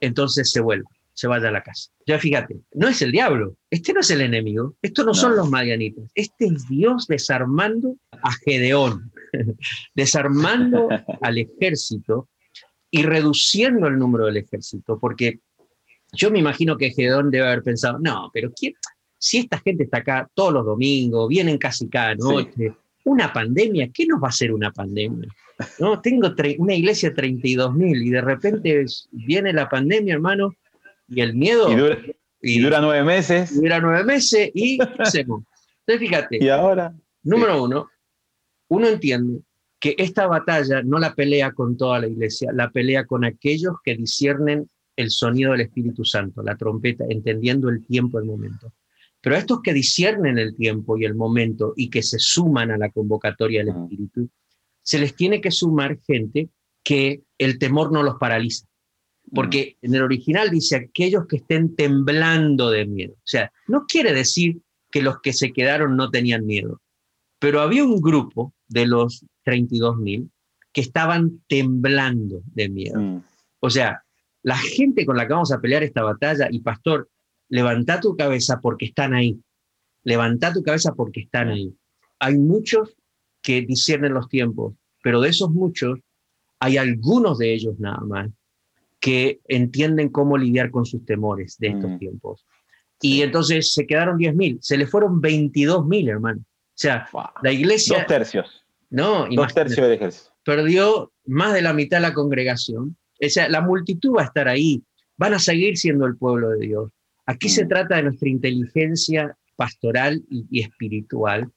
[0.00, 1.90] entonces se vuelva, se vaya a la casa.
[2.06, 5.50] Ya fíjate, no es el diablo, este no es el enemigo, estos no, son los
[5.50, 9.12] madianitas, este es Dios desarmando a Gedeón,
[9.94, 10.88] desarmando
[11.20, 12.30] al ejército
[12.90, 15.40] y reduciendo el número del ejército, porque
[16.12, 18.74] yo me imagino que Gedeón debe haber pensado, no, pero ¿quién?
[19.24, 24.04] Si esta gente está acá todos los domingos, vienen casi cada noche, una pandemia, ¿qué
[24.04, 25.26] nos va a hacer una pandemia?
[25.78, 25.98] ¿No?
[26.02, 30.54] Tengo una iglesia de 32 mil y de repente viene la pandemia, hermano,
[31.08, 31.70] y el miedo...
[32.42, 33.58] Y dura, nueve meses.
[33.58, 35.44] Dura nueve meses y ¿qué hacemos?
[35.86, 36.44] Entonces fíjate.
[36.44, 36.94] Y ahora...
[37.22, 37.88] Número uno,
[38.68, 39.40] uno entiende
[39.80, 43.96] que esta batalla no la pelea con toda la iglesia, la pelea con aquellos que
[43.96, 48.70] disciernen el sonido del Espíritu Santo, la trompeta, entendiendo el tiempo, el momento.
[49.24, 52.76] Pero a estos que disciernen el tiempo y el momento y que se suman a
[52.76, 53.74] la convocatoria del.
[53.74, 54.28] Espíritu,
[54.82, 56.50] se les tiene que sumar gente
[56.82, 58.66] que el temor no los paraliza.
[59.34, 63.14] Porque en el original dice aquellos que estén temblando de miedo.
[63.14, 64.60] O sea, no quiere decir
[64.90, 66.82] que los que se quedaron no tenían miedo,
[67.38, 70.28] pero había un grupo de los 32.000
[70.70, 73.00] que estaban temblando de miedo.
[73.00, 73.24] Mm.
[73.60, 74.04] O sea,
[74.42, 77.08] la gente con la que vamos a pelear esta batalla, y pastor,
[77.54, 79.38] levanta tu cabeza porque están ahí.
[80.02, 81.72] Levanta tu cabeza porque están ahí.
[82.18, 82.96] Hay muchos
[83.42, 86.00] que disciernen los tiempos, pero de esos muchos
[86.58, 88.30] hay algunos de ellos nada más
[88.98, 91.98] que entienden cómo lidiar con sus temores de estos mm.
[91.98, 92.44] tiempos.
[93.00, 96.40] Y entonces se quedaron 10.000, se le fueron 22.000, hermano.
[96.40, 97.08] O sea,
[97.40, 97.98] la iglesia...
[97.98, 98.64] Dos tercios.
[98.90, 100.32] No, Dos tercios del ejército.
[100.42, 102.96] Perdió más de la mitad de la congregación.
[103.24, 104.82] O sea, la multitud va a estar ahí.
[105.16, 106.90] Van a seguir siendo el pueblo de Dios.
[107.26, 107.68] Aquí se mm.
[107.68, 111.50] trata de nuestra inteligencia pastoral y, espiritual,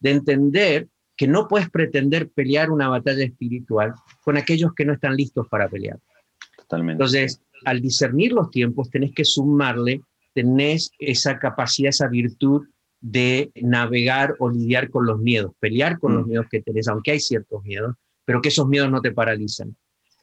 [0.00, 5.16] de entender que no puedes pretender pelear una batalla espiritual con aquellos que no están
[5.16, 5.98] listos para pelear.
[6.58, 6.92] Totalmente.
[6.92, 10.02] Entonces, al discernir los tiempos, tenés que sumarle,
[10.34, 12.66] tenés esa capacidad, esa virtud
[13.00, 16.28] de navegar o lidiar con los miedos, pelear con los mm.
[16.28, 19.74] miedos que tenés, aunque hay ciertos miedos, pero que esos miedos no te paralizan.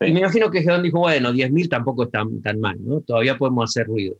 [0.01, 3.01] Y me imagino que Gedeón dijo, bueno, 10.000 tampoco es tan, tan mal, ¿no?
[3.01, 4.17] Todavía podemos hacer ruido.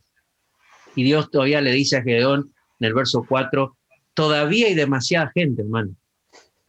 [0.94, 3.76] Y Dios todavía le dice a Gedeón en el verso 4,
[4.14, 5.94] todavía hay demasiada gente, hermano.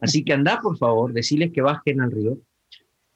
[0.00, 2.38] Así que anda, por favor, decirles que bajen al río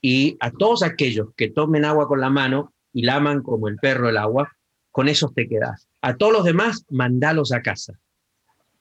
[0.01, 4.09] y a todos aquellos que tomen agua con la mano y laman como el perro
[4.09, 4.51] el agua,
[4.91, 5.89] con esos te quedas.
[6.01, 7.99] A todos los demás, mandalos a casa.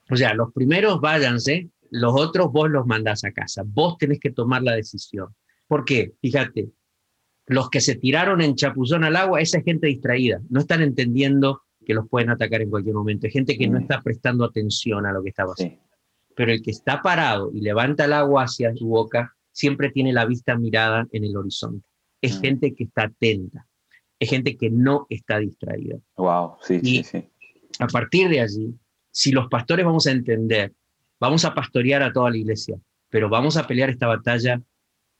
[0.10, 3.64] O sea, los primeros váyanse, los otros vos los mandás a casa.
[3.66, 5.36] Vos tenés que tomar la decisión.
[5.68, 6.14] ¿Por qué?
[6.22, 6.70] Fíjate,
[7.46, 10.42] los que se tiraron en chapuzón al agua, esa es gente distraída.
[10.50, 13.26] No están entendiendo que los pueden atacar en cualquier momento.
[13.26, 13.82] Es gente que no mm.
[13.82, 15.76] está prestando atención a lo que está pasando.
[16.36, 20.28] Pero el que está parado y levanta el agua hacia su boca, siempre tiene la
[20.28, 21.84] vista mirada en el horizonte.
[22.22, 22.42] Es mm.
[22.42, 23.66] gente que está atenta.
[24.20, 25.98] Es gente que no está distraída.
[26.16, 27.28] Wow, sí, sí, sí.
[27.80, 28.72] A partir de allí,
[29.10, 30.72] si los pastores vamos a entender,
[31.20, 34.62] vamos a pastorear a toda la iglesia, pero vamos a pelear esta batalla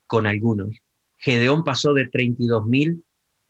[0.06, 0.78] con algunos.
[1.18, 3.02] Gedeón pasó de 32.000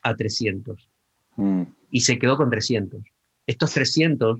[0.03, 0.89] a 300
[1.35, 1.78] mm.
[1.91, 3.01] Y se quedó con 300.
[3.47, 4.39] Estos 300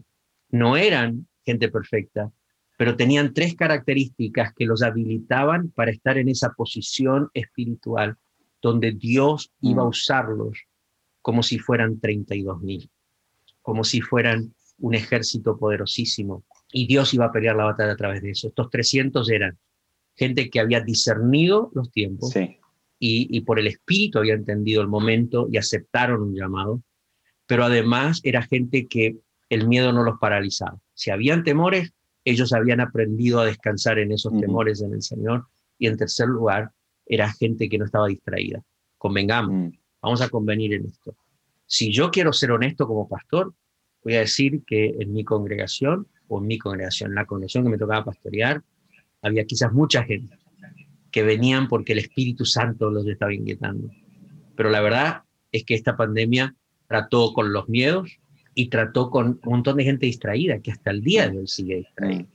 [0.51, 2.31] no eran gente perfecta,
[2.77, 8.17] pero tenían tres características que los habilitaban para estar en esa posición espiritual
[8.61, 9.89] donde Dios iba a mm.
[9.89, 10.59] usarlos
[11.21, 12.89] como si fueran 32.000,
[13.61, 16.43] como si fueran un ejército poderosísimo.
[16.71, 18.47] Y Dios iba a pelear la batalla a través de eso.
[18.47, 19.57] Estos 300 eran
[20.15, 22.33] gente que había discernido los tiempos
[22.99, 26.81] y, por el espíritu había entendido el momento y aceptaron un llamado,
[27.49, 29.17] pero además era gente que
[29.49, 30.77] el miedo no los paralizaba.
[30.93, 31.91] Si habían temores,
[32.23, 35.47] ellos habían aprendido a descansar en esos temores en el Señor.
[35.79, 36.69] Y en tercer lugar,
[37.07, 38.61] era gente que no estaba distraída.
[38.99, 39.79] Convengamos, mm.
[39.99, 41.15] vamos a convenir en esto.
[41.65, 43.51] Si yo quiero ser honesto como pastor,
[44.03, 47.79] voy a decir que en mi congregación, o en mi congregación, la congregación que me
[47.79, 48.61] tocaba pastorear,
[49.23, 50.37] había quizás mucha gente
[51.09, 53.89] que venían porque el Espíritu Santo los estaba inquietando.
[54.55, 56.55] Pero la verdad es que esta pandemia
[56.89, 58.19] trató con los miedos
[58.55, 61.77] y trató con un montón de gente distraída, que hasta el día de hoy sigue
[61.77, 62.25] distraída,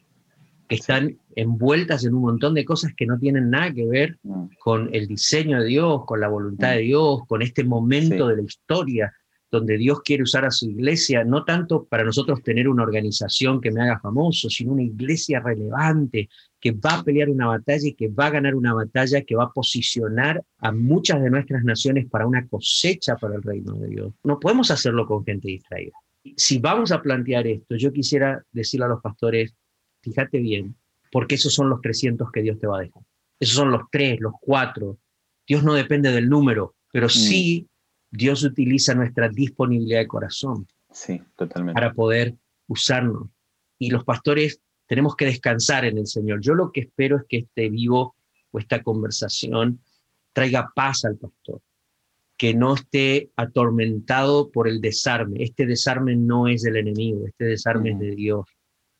[0.69, 4.17] que están envueltas en un montón de cosas que no tienen nada que ver
[4.61, 8.43] con el diseño de Dios, con la voluntad de Dios, con este momento de la
[8.43, 9.13] historia
[9.51, 13.71] donde Dios quiere usar a su iglesia, no tanto para nosotros tener una organización que
[13.71, 16.29] me haga famoso, sino una iglesia relevante
[16.65, 19.45] que va a pelear una batalla y que va a ganar una batalla que va
[19.45, 24.15] a posicionar a muchas de nuestras naciones para una cosecha para el reino de Dios.
[24.25, 25.93] No podemos hacerlo con gente distraída.
[26.39, 29.55] Si vamos a plantear esto, yo quisiera decirle a los pastores,
[30.01, 30.75] fíjate bien,
[31.13, 33.03] porque esos son los 300 que Dios te va a dejar.
[33.39, 34.97] Esos son los tres, los cuatro.
[35.47, 37.11] Dios no depende del número, pero mm.
[37.11, 37.69] sí
[38.11, 41.79] Dios utiliza nuestra disponibilidad de corazón sí, totalmente.
[41.79, 42.35] para poder
[42.69, 43.29] usarnos.
[43.79, 46.41] Y los pastores tenemos que descansar en el Señor.
[46.41, 48.17] Yo lo que espero es que este vivo
[48.51, 49.81] o esta conversación
[50.33, 51.61] traiga paz al pastor,
[52.37, 55.43] que no esté atormentado por el desarme.
[55.43, 58.47] Este desarme no es del enemigo, este desarme es de Dios.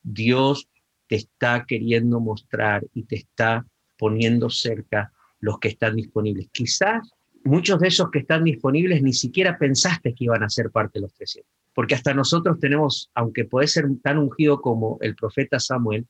[0.01, 0.69] Dios
[1.07, 3.65] te está queriendo mostrar y te está
[3.97, 6.47] poniendo cerca los que están disponibles.
[6.51, 7.11] Quizás
[7.43, 11.03] muchos de esos que están disponibles ni siquiera pensaste que iban a ser parte de
[11.03, 11.49] los 300.
[11.75, 16.07] Porque hasta nosotros tenemos, aunque puede ser tan ungido como el profeta Samuel,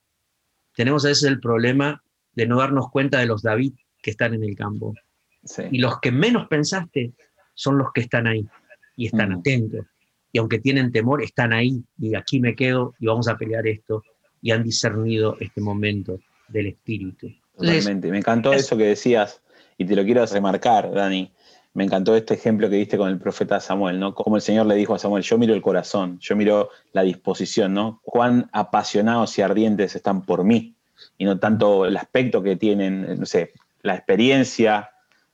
[0.75, 2.01] tenemos a veces el problema
[2.33, 4.93] de no darnos cuenta de los David que están en el campo.
[5.71, 7.13] Y los que menos pensaste
[7.53, 8.47] son los que están ahí
[8.95, 9.39] y están mm.
[9.39, 9.85] atentos.
[10.31, 14.03] Y aunque tienen temor, están ahí y aquí me quedo y vamos a pelear esto.
[14.41, 17.33] Y han discernido este momento del Espíritu.
[17.57, 18.11] Totalmente.
[18.11, 19.41] Me encantó eso que decías
[19.77, 21.31] y te lo quiero remarcar, Dani.
[21.75, 24.15] Me encantó este ejemplo que diste con el profeta Samuel, ¿no?
[24.15, 27.73] Como el Señor le dijo a Samuel, yo miro el corazón, yo miro la disposición,
[27.73, 27.99] ¿no?
[28.01, 30.77] Cuán apasionados y ardientes están por mí,
[31.17, 34.91] y no tanto el aspecto que tienen, no sé, la experiencia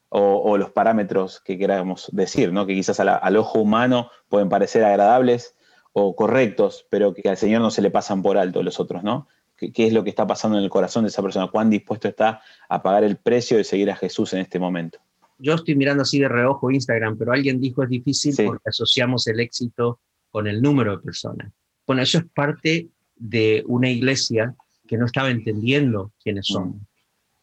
[0.09, 2.65] o, los parámetros que queramos decir, ¿no?
[2.65, 5.55] Que quizás al ojo humano pueden parecer agradables
[5.93, 9.27] o correctos, pero que al Señor no se le pasan por alto los otros, ¿no?
[9.55, 12.41] qué, es lo que está pasando en el corazón de esa persona, cuán dispuesto está
[12.67, 14.99] a pagar el precio de seguir a Jesús en este momento.
[15.41, 19.39] Yo estoy mirando así de reojo Instagram, pero alguien dijo es difícil porque asociamos el
[19.39, 19.99] éxito
[20.29, 21.51] con el número de personas.
[21.85, 24.55] Bueno, eso es parte de una iglesia
[24.87, 26.53] que no estaba entendiendo quiénes mm.
[26.53, 26.87] son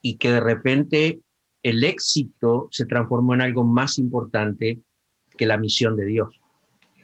[0.01, 1.21] y que de repente
[1.63, 4.81] el éxito se transformó en algo más importante
[5.37, 6.41] que la misión de Dios.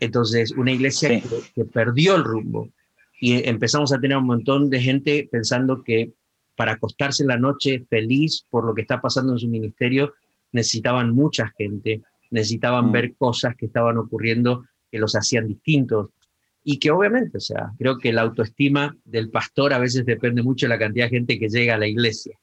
[0.00, 1.20] Entonces, una iglesia
[1.54, 2.68] que, perdió el rumbo,
[3.20, 6.12] y empezamos a tener un montón de gente pensando que
[6.56, 10.12] para acostarse en la noche feliz por lo que está pasando en su ministerio,
[10.54, 12.92] necesitaban mucha gente, necesitaban mm.
[12.92, 16.10] ver cosas que estaban ocurriendo que los hacían distintos.
[16.62, 20.64] Y que obviamente, o sea, creo que la autoestima del pastor a veces depende mucho
[20.64, 22.38] de la cantidad de gente que llega a la iglesia.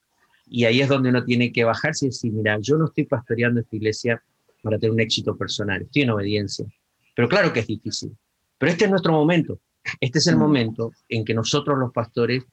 [0.46, 3.62] Y ahí es donde uno tiene que bajarse y decir, mira, yo no estoy pastoreando
[3.62, 4.22] esta iglesia
[4.62, 6.68] para tener un éxito personal, estoy en obediencia.
[7.16, 8.16] Pero claro que es difícil.
[8.60, 9.60] Pero este es nuestro momento.
[10.00, 10.40] Este es el mm.
[10.40, 12.44] momento en que nosotros los pastores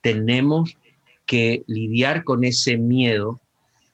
[0.00, 0.74] tenemos
[1.26, 3.40] que lidiar con ese miedo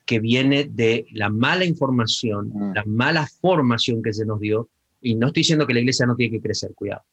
[0.07, 2.73] que viene de la mala información, mm.
[2.73, 4.69] la mala formación que se nos dio.
[5.01, 7.03] Y no estoy diciendo que la iglesia no tiene que crecer, cuidado,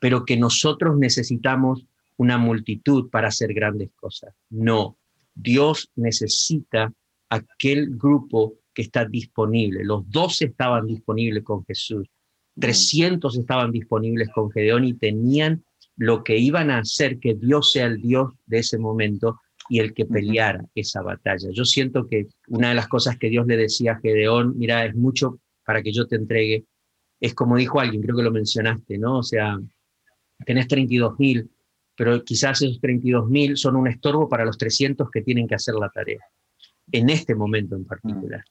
[0.00, 4.34] pero que nosotros necesitamos una multitud para hacer grandes cosas.
[4.50, 4.96] No,
[5.34, 6.92] Dios necesita
[7.28, 9.84] aquel grupo que está disponible.
[9.84, 12.08] Los 12 estaban disponibles con Jesús,
[12.58, 13.40] 300 mm.
[13.40, 15.62] estaban disponibles con Gedeón y tenían
[15.96, 19.92] lo que iban a hacer que Dios sea el Dios de ese momento y el
[19.94, 21.48] que peleara esa batalla.
[21.52, 24.94] Yo siento que una de las cosas que Dios le decía a Gedeón, mira, es
[24.94, 26.64] mucho para que yo te entregue,
[27.20, 29.18] es como dijo alguien, creo que lo mencionaste, ¿no?
[29.18, 29.58] O sea,
[30.46, 31.50] tenés 32 mil,
[31.94, 35.74] pero quizás esos 32 mil son un estorbo para los 300 que tienen que hacer
[35.74, 36.20] la tarea,
[36.92, 38.44] en este momento en particular.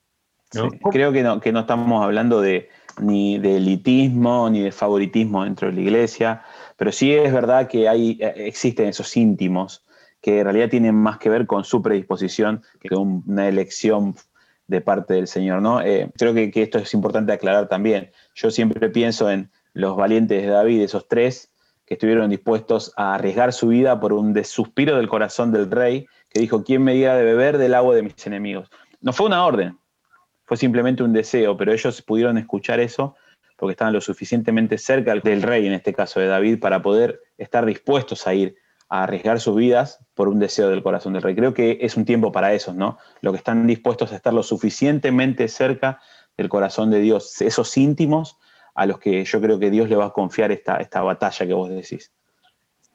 [0.53, 0.69] ¿no?
[0.91, 2.69] creo que no, que no estamos hablando de,
[3.01, 6.43] ni de elitismo ni de favoritismo dentro de la iglesia,
[6.77, 9.86] pero sí es verdad que hay, eh, existen esos íntimos
[10.21, 14.15] que en realidad tienen más que ver con su predisposición que con una elección
[14.67, 15.61] de parte del Señor.
[15.61, 15.81] ¿no?
[15.81, 18.11] Eh, creo que, que, esto es importante aclarar también.
[18.35, 21.51] Yo siempre pienso en los valientes de David, esos tres
[21.85, 26.41] que estuvieron dispuestos a arriesgar su vida por un suspiro del corazón del rey, que
[26.41, 28.69] dijo, ¿quién me diera de beber del agua de mis enemigos?
[28.99, 29.77] No fue una orden,
[30.43, 33.15] fue simplemente un deseo, pero ellos pudieron escuchar eso
[33.57, 37.65] porque estaban lo suficientemente cerca del rey, en este caso de David, para poder estar
[37.65, 38.55] dispuestos a ir
[38.89, 41.35] a arriesgar sus vidas por un deseo del corazón del rey.
[41.35, 42.97] Creo que es un tiempo para esos, ¿no?
[43.21, 45.99] Los que están dispuestos a estar lo suficientemente cerca
[46.37, 48.37] del corazón de Dios, esos íntimos
[48.75, 51.53] a los que yo creo que Dios le va a confiar esta, esta batalla que
[51.53, 52.11] vos decís.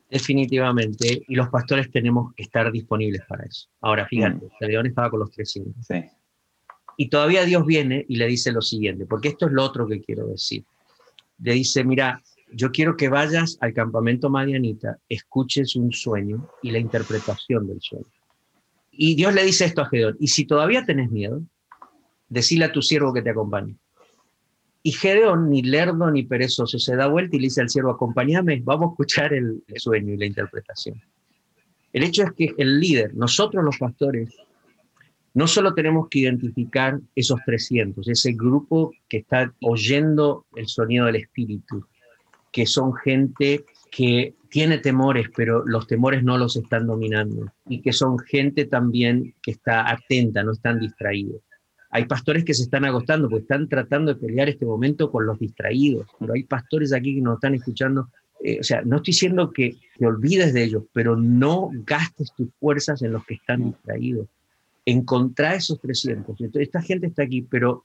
[0.08, 3.68] Definitivamente, y los pastores tenemos que estar disponibles para eso.
[3.80, 4.64] Ahora, fíjate, mm.
[4.64, 5.86] León estaba con los 300.
[5.86, 6.04] Sí.
[6.98, 10.00] Y todavía Dios viene y le dice lo siguiente, porque esto es lo otro que
[10.00, 10.64] quiero decir.
[11.38, 12.22] Le dice, mira,
[12.54, 18.06] yo quiero que vayas al campamento Madianita, escuches un sueño y la interpretación del sueño.
[18.90, 21.42] Y Dios le dice esto a Gedeón, y si todavía tenés miedo,
[22.28, 23.76] decile a tu siervo que te acompañe.
[24.82, 28.60] Y Gedeón, ni lerdo ni perezoso, se da vuelta y le dice al siervo, acompáñame,
[28.64, 31.00] vamos a escuchar el sueño y la interpretación.
[31.92, 34.34] El hecho es que el líder, nosotros los pastores,
[35.34, 41.16] no solo tenemos que identificar esos 300, ese grupo que está oyendo el sonido del
[41.16, 41.86] Espíritu,
[42.52, 47.92] que son gente que tiene temores, pero los temores no los están dominando, y que
[47.92, 51.40] son gente también que está atenta, no están distraídos.
[51.90, 55.38] Hay pastores que se están agotando porque están tratando de pelear este momento con los
[55.38, 58.08] distraídos, pero hay pastores aquí que nos están escuchando.
[58.42, 62.48] Eh, o sea, no estoy diciendo que te olvides de ellos, pero no gastes tus
[62.58, 64.26] fuerzas en los que están distraídos.
[64.86, 66.40] Encontrar esos 300.
[66.40, 67.84] Entonces, esta gente está aquí, pero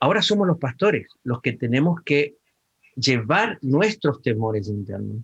[0.00, 2.37] ahora somos los pastores los que tenemos que
[2.98, 5.22] llevar nuestros temores internos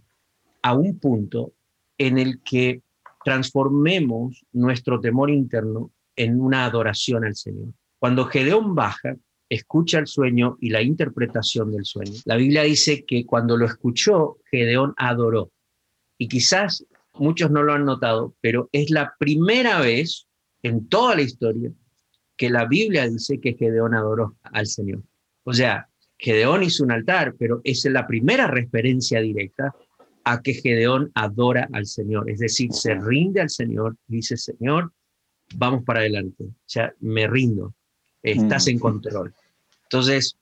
[0.62, 1.52] a un punto
[1.98, 2.82] en el que
[3.24, 7.68] transformemos nuestro temor interno en una adoración al Señor.
[7.98, 9.16] Cuando Gedeón baja,
[9.48, 12.14] escucha el sueño y la interpretación del sueño.
[12.24, 15.50] La Biblia dice que cuando lo escuchó, Gedeón adoró.
[16.18, 16.84] Y quizás
[17.14, 20.26] muchos no lo han notado, pero es la primera vez
[20.62, 21.72] en toda la historia
[22.36, 25.02] que la Biblia dice que Gedeón adoró al Señor.
[25.44, 25.88] O sea,
[26.24, 29.74] Gedeón hizo un altar, pero es la primera referencia directa
[30.24, 34.90] a que Gedeón adora al Señor, es decir, se rinde al Señor, dice, Señor,
[35.56, 37.74] vamos para adelante, o sea, me rindo,
[38.22, 38.80] estás en mm.
[38.80, 39.34] control.
[39.82, 40.38] Entonces,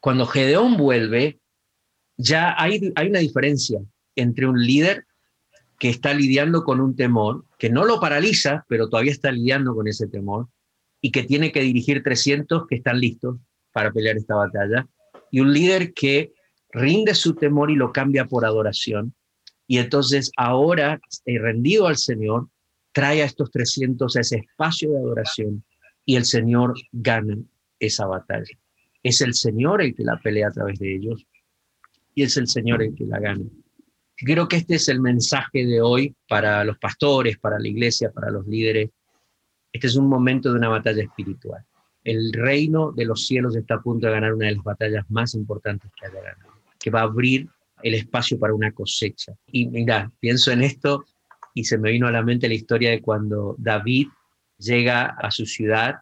[0.00, 1.40] cuando Gedeón vuelve,
[2.18, 3.80] ya hay, hay una diferencia
[4.16, 5.06] entre un líder
[5.78, 9.88] que está lidiando con un temor, que no lo paraliza, pero todavía está lidiando con
[9.88, 10.48] ese temor,
[11.00, 13.38] y que tiene que dirigir 300 que están listos
[13.72, 14.86] para pelear esta batalla,
[15.30, 16.32] y un líder que
[16.72, 19.14] rinde su temor y lo cambia por adoración.
[19.66, 22.48] Y entonces ahora, eh, rendido al Señor,
[22.92, 25.64] trae a estos 300 a ese espacio de adoración
[26.04, 27.36] y el Señor gana
[27.78, 28.58] esa batalla.
[29.02, 31.26] Es el Señor el que la pelea a través de ellos
[32.14, 33.44] y es el Señor el que la gana.
[34.16, 38.30] Creo que este es el mensaje de hoy para los pastores, para la iglesia, para
[38.30, 38.90] los líderes.
[39.72, 41.64] Este es un momento de una batalla espiritual
[42.10, 45.34] el reino de los cielos está a punto de ganar una de las batallas más
[45.34, 47.48] importantes que haya ganado, que va a abrir
[47.82, 49.32] el espacio para una cosecha.
[49.46, 51.04] Y mira, pienso en esto
[51.54, 54.08] y se me vino a la mente la historia de cuando David
[54.58, 56.00] llega a su ciudad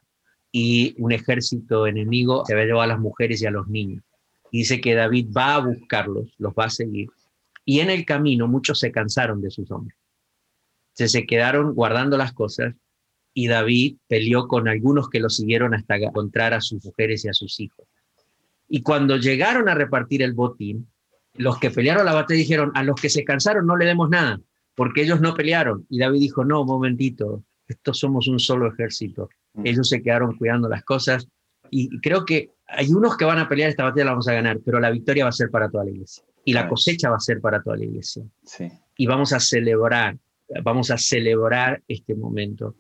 [0.51, 4.03] y un ejército enemigo se va a a las mujeres y a los niños.
[4.51, 7.09] Dice que David va a buscarlos, los va a seguir.
[7.67, 9.99] Y en el camino muchos se cansaron de sus hombres.
[10.95, 12.75] Se quedaron guardando las cosas
[13.39, 17.33] y David peleó con algunos que lo siguieron hasta encontrar a sus mujeres y a
[17.33, 17.87] sus hijos.
[18.69, 20.89] Y cuando llegaron a repartir el botín,
[21.35, 24.41] los que pelearon la batalla dijeron, a los que se cansaron no le demos nada,
[24.75, 25.87] porque ellos no pelearon.
[25.89, 29.29] Y David dijo, no, momentito, estos somos un solo ejército.
[29.55, 29.67] Mm.
[29.69, 31.29] Ellos se quedaron cuidando las cosas.
[31.71, 34.59] Y creo que hay unos que van a pelear esta batalla, la vamos a ganar,
[34.65, 36.25] pero la victoria va a ser para toda la iglesia.
[36.45, 38.25] Y la cosecha va a ser para toda la iglesia.
[38.43, 38.69] Sí.
[38.97, 40.19] Y vamos a celebrar,
[40.65, 42.75] vamos a celebrar este momento.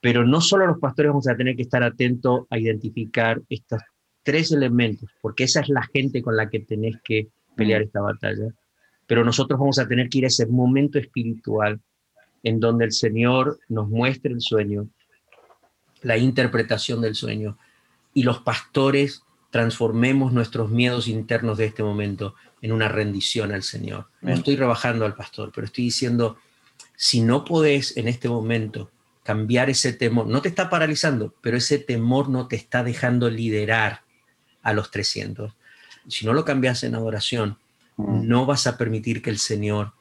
[0.00, 3.80] Pero no solo los pastores vamos a tener que estar atentos a identificar estos
[4.22, 7.84] tres elementos, porque esa es la gente con la que tenés que pelear mm.
[7.84, 8.54] esta batalla.
[9.06, 11.80] Pero nosotros vamos a tener que ir a ese momento espiritual
[12.42, 14.88] en donde el Señor nos muestre el sueño,
[16.02, 17.58] la interpretación del sueño,
[18.14, 24.06] y los pastores transformemos nuestros miedos internos de este momento en una rendición al Señor.
[24.20, 26.38] No estoy rebajando al pastor, pero estoy diciendo,
[26.96, 28.90] si no podés en este momento
[29.22, 34.02] cambiar ese temor, no te está paralizando, pero ese temor no te está dejando liderar
[34.62, 35.54] a los 300.
[36.08, 37.58] Si no lo cambias en adoración,
[37.96, 38.26] mm.
[38.26, 39.92] no vas a permitir que el Señor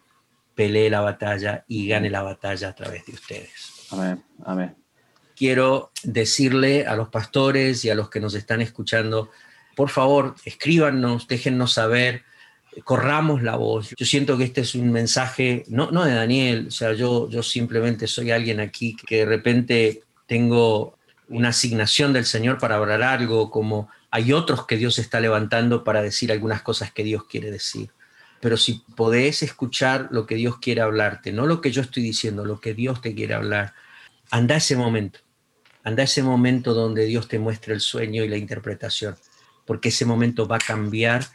[0.56, 3.88] pelee la batalla y gane la batalla a través de ustedes.
[3.92, 4.76] Amén, amén.
[5.36, 9.30] Quiero decirle a los pastores y a los que nos están escuchando,
[9.76, 12.24] por favor, escríbanos, déjennos saber,
[12.84, 13.94] corramos la voz.
[13.98, 17.44] Yo siento que este es un mensaje, no, no de Daniel, o sea, yo, yo
[17.44, 20.98] simplemente soy alguien aquí que de repente tengo
[21.28, 26.02] una asignación del Señor para hablar algo, como hay otros que Dios está levantando para
[26.02, 27.90] decir algunas cosas que Dios quiere decir
[28.42, 32.46] pero si podés escuchar lo que Dios quiere hablarte, no lo que yo estoy diciendo,
[32.46, 33.74] lo que Dios te quiere hablar,
[34.32, 35.20] anda ese momento,
[35.84, 39.16] anda ese momento donde Dios te muestra el sueño y la interpretación,
[39.66, 41.26] porque ese momento va a cambiar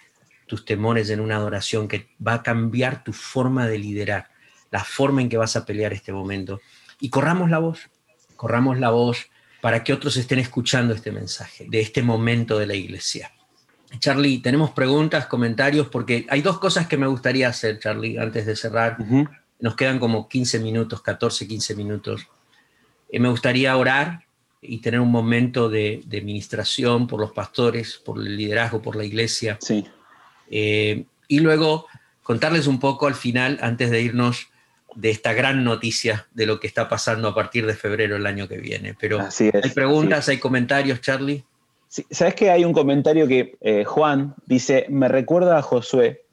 [0.55, 4.31] tus temores en una adoración, que va a cambiar tu forma de liderar,
[4.71, 6.61] la forma en que vas a pelear este momento.
[7.01, 7.91] Y corramos la voz,
[8.37, 9.27] corramos la voz
[9.61, 13.33] para que otros estén escuchando este mensaje de este momento de la iglesia.
[13.99, 18.55] Charlie, tenemos preguntas, comentarios, porque hay dos cosas que me gustaría hacer, Charlie, antes de
[18.55, 18.97] cerrar.
[19.59, 22.29] Nos quedan como 15 minutos, 14, 15 minutos.
[23.11, 24.25] Eh, me gustaría orar
[24.63, 29.05] y tener un momento de, de, ministración por los pastores, por el liderazgo, por la
[29.05, 29.59] iglesia.
[29.61, 29.85] Sí.
[30.51, 31.87] Eh, y luego
[32.23, 34.49] contarles un poco al final, antes de irnos,
[34.95, 38.47] de esta gran noticia de lo que está pasando a partir de febrero del año
[38.49, 38.95] que viene.
[38.99, 41.45] Pero hay preguntas, hay comentarios, Charlie.
[41.89, 46.25] ¿Sabes que hay un comentario que eh, Juan dice, me recuerda a Josué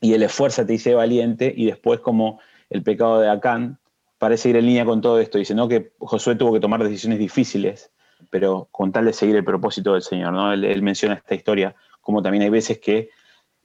[0.00, 2.40] y el esfuerzo te dice valiente y después como
[2.70, 3.78] el pecado de Acán
[4.18, 5.38] parece ir en línea con todo esto.
[5.38, 5.68] Dice, ¿no?
[5.68, 7.90] Que Josué tuvo que tomar decisiones difíciles,
[8.30, 10.52] pero con tal de seguir el propósito del Señor, ¿no?
[10.52, 13.10] Él, menciona esta historia, como también hay veces que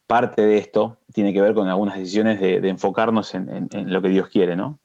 [0.09, 4.27] parte de esto tiene que ver con algunas decisiones de, enfocarnos en, lo que Dios
[4.27, 4.79] quiere, ¿no?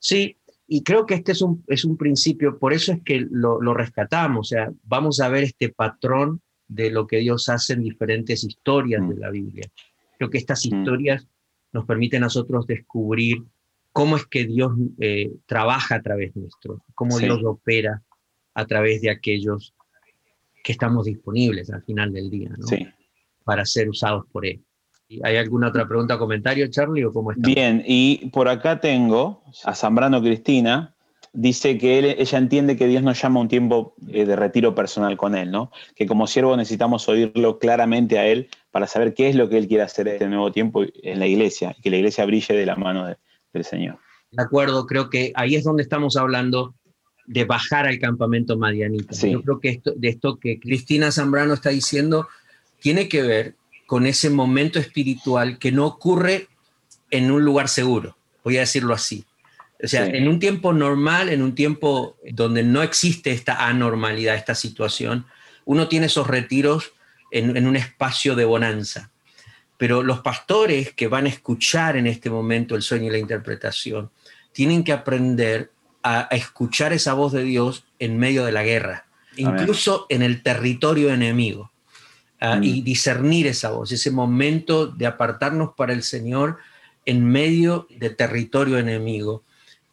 [0.00, 0.36] Sí,
[0.66, 4.48] y creo que este es un, es un principio, por eso es que lo, rescatamos,
[4.48, 9.08] o sea, vamos a ver este patrón de lo que Dios hace en diferentes historias
[9.08, 9.18] de mm.
[9.20, 9.70] la Biblia.
[10.18, 10.74] Creo que estas mm.
[10.74, 11.28] historias
[11.72, 13.44] nos permiten a nosotros descubrir
[13.92, 18.02] cómo es que Dios eh, trabaja a través nuestro, cómo Dios opera
[18.54, 19.74] a través de aquellos
[20.64, 22.66] que estamos disponibles al final del día, ¿no?
[23.44, 24.62] Para ser usados por Él.
[25.22, 27.46] ¿Hay alguna otra pregunta o comentario, Charlie, o cómo está?
[27.46, 30.94] Bien, y por acá tengo a Zambrano Cristina,
[31.32, 35.16] dice que ella entiende que Dios nos llama a un tiempo eh, de retiro personal
[35.16, 35.70] con Él, ¿no?
[35.94, 39.68] Que como siervo necesitamos oírlo claramente a Él para saber qué es lo que Él
[39.68, 42.66] quiere hacer en este nuevo tiempo en la iglesia, y que la iglesia brille de
[42.66, 43.06] la mano
[43.52, 43.98] del Señor.
[44.30, 46.74] De acuerdo, creo que ahí es donde estamos hablando
[47.26, 49.14] de bajar al campamento madianita.
[49.14, 52.26] Yo creo que esto, de esto que Cristina Zambrano está diciendo
[52.82, 53.54] tiene que ver
[53.86, 56.48] con ese momento espiritual que no ocurre
[57.10, 59.24] en un lugar seguro, voy a decirlo así.
[59.82, 64.54] O sea, en un tiempo normal, en un tiempo donde no existe esta anormalidad, esta
[64.54, 65.26] situación,
[65.64, 66.92] uno tiene esos retiros
[67.32, 69.10] en, en un espacio de bonanza.
[69.78, 74.10] Pero los pastores que van a escuchar en este momento el sueño y la interpretación,
[74.52, 75.72] tienen que aprender
[76.02, 79.06] a, escuchar esa voz de Dios en medio de la guerra,
[79.36, 81.71] incluso en el territorio enemigo.
[82.60, 82.84] Y mm.
[82.84, 86.58] discernir esa voz, ese momento de apartarnos para el Señor
[87.04, 89.44] en medio de territorio enemigo.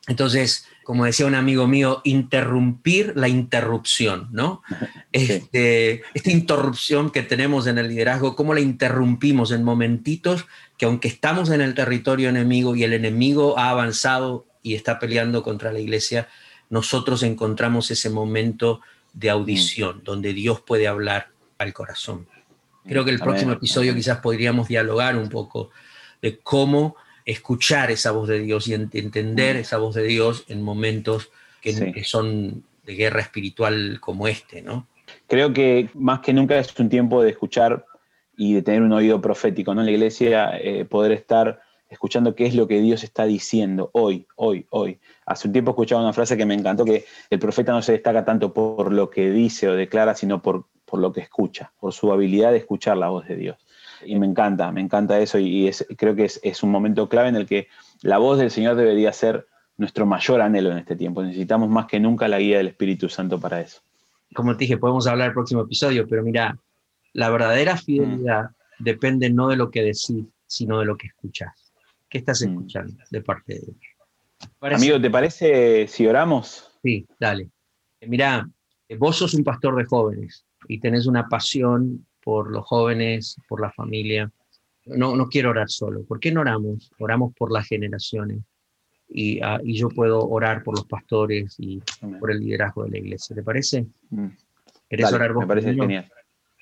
[0.07, 4.63] Entonces, como decía un amigo mío, interrumpir la interrupción, ¿no?
[5.11, 10.45] Este, esta interrupción que tenemos en el liderazgo, cómo la interrumpimos en momentitos
[10.77, 15.43] que aunque estamos en el territorio enemigo y el enemigo ha avanzado y está peleando
[15.43, 16.27] contra la iglesia,
[16.69, 18.81] nosotros encontramos ese momento
[19.13, 20.03] de audición mm.
[20.03, 21.29] donde Dios puede hablar
[21.59, 22.27] al corazón.
[22.89, 25.69] Creo que el próximo episodio quizás podríamos dialogar un poco
[26.23, 29.59] de cómo escuchar esa voz de Dios y entender mm.
[29.59, 31.29] esa voz de Dios en momentos
[31.61, 34.87] que, son de guerra espiritual como este, ¿no?
[35.27, 37.85] Creo que más que nunca es un tiempo de escuchar
[38.35, 39.81] y de tener un oído profético, ¿no?
[39.81, 44.25] En la iglesia, eh, poder estar escuchando qué es lo que Dios está diciendo hoy,
[44.35, 44.99] hoy, hoy.
[45.27, 48.25] Hace un tiempo escuchaba una frase que me encantó, que el profeta no se destaca
[48.25, 52.11] tanto por lo que dice o declara, sino por, por lo que escucha, por su
[52.11, 53.57] habilidad de escuchar la voz de Dios
[54.05, 57.45] y me encanta, me encanta eso y, creo que es, un momento clave en el
[57.45, 57.67] que
[58.01, 61.23] la voz del Señor debería ser nuestro mayor anhelo en este tiempo.
[61.23, 63.81] Necesitamos más que nunca la guía del Espíritu Santo para eso.
[64.33, 66.57] Como te dije, podemos hablar el próximo episodio, pero mira,
[67.13, 68.83] la verdadera fidelidad mm.
[68.83, 71.73] depende no de lo que decís, sino de lo que escuchás.
[72.09, 72.49] ¿Qué estás mm.
[72.49, 73.77] escuchando de parte de Dios?
[74.61, 76.71] Amigo, ¿te parece si oramos?
[76.83, 77.49] Sí, dale.
[78.01, 78.47] Mira,
[78.97, 83.71] vos sos un pastor de jóvenes y tenés una pasión por los jóvenes, por la
[83.71, 84.31] familia.
[84.85, 86.03] No, no quiero orar solo.
[86.03, 86.91] ¿Por qué no oramos?
[86.99, 88.43] Oramos por las generaciones.
[89.07, 91.81] Y, ah, y yo puedo orar por los pastores y
[92.19, 93.35] por el liderazgo de la iglesia.
[93.35, 93.87] ¿Te parece?
[94.11, 94.27] Mm.
[94.87, 95.41] ¿Querés orar vos?
[95.41, 96.07] Me parece genial.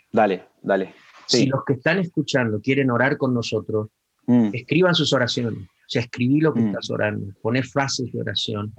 [0.10, 0.94] Dale, dale.
[1.28, 3.90] Si los que están escuchando quieren orar con nosotros,
[4.26, 4.52] mm.
[4.54, 5.68] escriban sus oraciones.
[5.88, 6.68] O sea, escribí lo que mm.
[6.68, 8.74] estás orando, poner frases de oración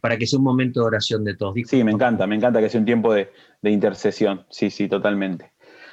[0.00, 1.54] para que sea un momento de oración de todos.
[1.66, 4.46] sí, me encanta, me encanta que sea un tiempo de, de intercesión.
[4.48, 5.52] Sí, sí, totalmente.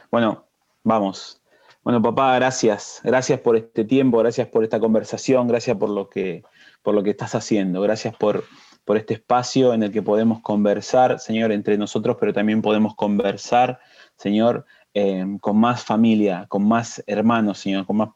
[0.09, 0.47] Bueno,
[0.84, 1.41] vamos.
[1.84, 3.01] Bueno, papá, gracias.
[3.03, 6.43] Gracias por este tiempo, gracias por esta conversación, gracias por lo que,
[6.84, 8.45] por lo que estás haciendo, gracias por,
[8.86, 13.80] por este espacio en el que podemos conversar, Señor, entre nosotros, pero también podemos conversar,
[14.15, 18.09] Señor, eh, con más familia, con más hermanos, Señor, con más,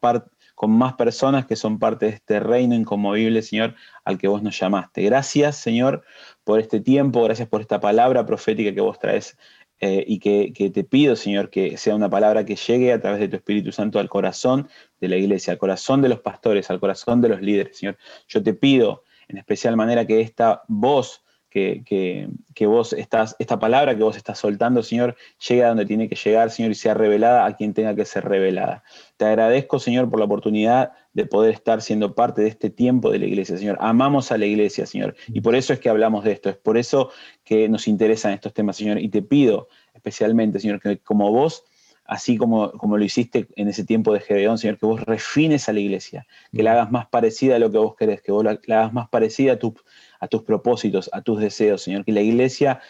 [0.56, 4.58] con más personas que son parte de este reino inconmovible, Señor, al que vos nos
[4.58, 5.02] llamaste.
[5.02, 6.02] Gracias, Señor,
[6.44, 9.36] por este tiempo, gracias por esta palabra profética que vos traes
[9.80, 13.28] eh, y que, te pido, Señor, que sea una palabra que llegue a través de
[13.28, 17.20] tu Espíritu Santo al corazón de la iglesia, al corazón de los pastores, al corazón
[17.20, 17.98] de los líderes, Señor.
[18.26, 21.22] Yo te pido en especial manera que esta voz
[21.56, 25.16] que, vos estás, esta palabra que vos estás soltando, Señor,
[25.48, 28.24] llegue a donde tiene que llegar, Señor, y sea revelada a quien tenga que ser
[28.24, 28.82] revelada.
[29.16, 33.20] Te agradezco, Señor, por la oportunidad de poder estar siendo parte de este tiempo de
[33.20, 33.78] la iglesia, Señor.
[33.80, 36.76] Amamos a la iglesia, Señor, y por eso es que hablamos de esto, es por
[36.76, 37.10] eso
[37.44, 41.64] que nos interesan estos temas, Señor, y te pido especialmente, Señor, que como vos
[42.06, 45.72] así como, como lo hiciste en ese tiempo de Gedeón, Señor, que vos refines a
[45.72, 48.58] la iglesia, que la hagas más parecida a lo que vos querés, que vos la,
[48.68, 49.58] hagas más parecida a,
[50.20, 52.80] a tus propósitos, a tus deseos, Señor, que la iglesia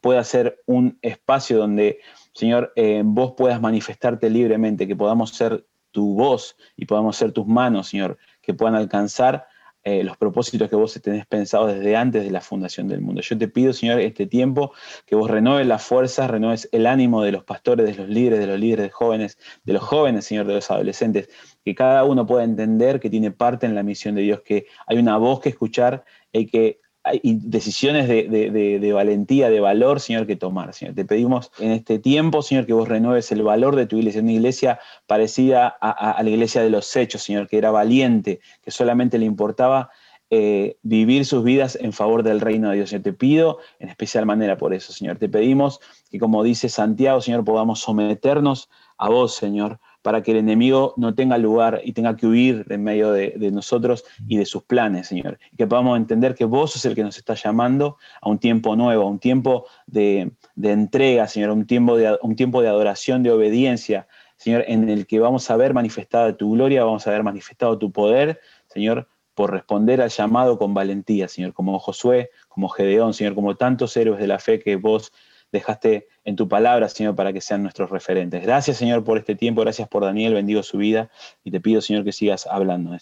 [0.00, 2.00] pueda ser un espacio donde,
[2.32, 7.46] Señor, eh, vos puedas manifestarte libremente, que podamos ser tu voz y podamos ser tus
[7.46, 9.46] manos, Señor, que puedan alcanzar
[9.86, 13.20] eh, los propósitos que vos tenés pensado desde antes de la fundación del mundo.
[13.20, 14.72] Yo te pido, Señor, este tiempo
[15.04, 18.46] que vos renueves las fuerzas, renueves el ánimo de los pastores, de los líderes, de
[18.46, 21.28] los líderes de jóvenes, de los jóvenes, Señor, de los adolescentes,
[21.62, 24.96] que cada uno pueda entender que tiene parte en la misión de Dios, que hay
[24.96, 30.72] una voz que escuchar y que hay decisiones de, valentía, de valor, Señor, que tomar.
[30.72, 34.22] Señor, te pedimos en este tiempo, Señor, que vos renueves el valor de tu iglesia,
[34.22, 39.18] una iglesia parecida a, la iglesia de los hechos, Señor, que era valiente, que solamente
[39.18, 39.90] le importaba
[40.30, 42.88] eh, vivir sus vidas en favor del reino de Dios.
[42.88, 45.18] Señor, te pido en especial manera por eso, Señor.
[45.18, 45.80] Te pedimos
[46.10, 51.14] que, como dice Santiago, Señor, podamos someternos a vos, Señor, para que el enemigo no
[51.14, 55.38] tenga lugar y tenga que huir de medio de, nosotros y de sus planes, Señor.
[55.56, 59.04] Que podamos entender que vos sos el que nos está llamando a un tiempo nuevo,
[59.04, 60.30] a un tiempo de,
[60.62, 65.06] entrega, Señor, a un tiempo de, un tiempo de adoración, de obediencia, Señor, en el
[65.06, 69.52] que vamos a ver manifestada tu gloria, vamos a ver manifestado tu poder, Señor, por
[69.52, 74.26] responder al llamado con valentía, Señor, como Josué, como Gedeón, Señor, como tantos héroes de
[74.26, 75.14] la fe que vos
[75.54, 78.42] dejaste en tu palabra, Señor, para que sean nuestros referentes.
[78.42, 81.10] Gracias, Señor, por este tiempo, gracias por Daniel, bendigo su vida
[81.44, 82.94] y te pido, Señor, que sigas hablando.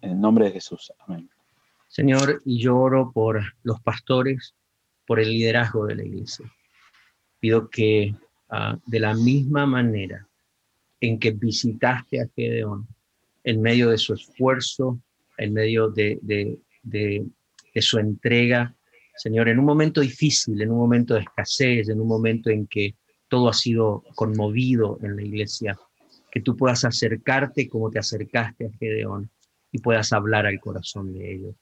[0.00, 0.92] En el nombre de Jesús.
[0.98, 1.30] Amén.
[1.86, 4.54] Señor, y yo oro por los pastores,
[5.06, 6.50] por el liderazgo de la iglesia.
[7.38, 8.14] Pido que
[8.50, 10.26] ah, de la misma manera
[11.00, 12.88] en que visitaste a Gedeón,
[13.44, 14.98] en medio de su esfuerzo,
[15.38, 18.74] en medio de, de su entrega,
[19.14, 22.96] Señor, en un momento difícil, en un momento de escasez, en un momento en que
[23.28, 25.78] todo ha sido conmovido en la iglesia,
[26.30, 29.30] que tú puedas acercarte como te acercaste a Gedeón
[29.70, 31.54] y puedas hablar al corazón de ellos.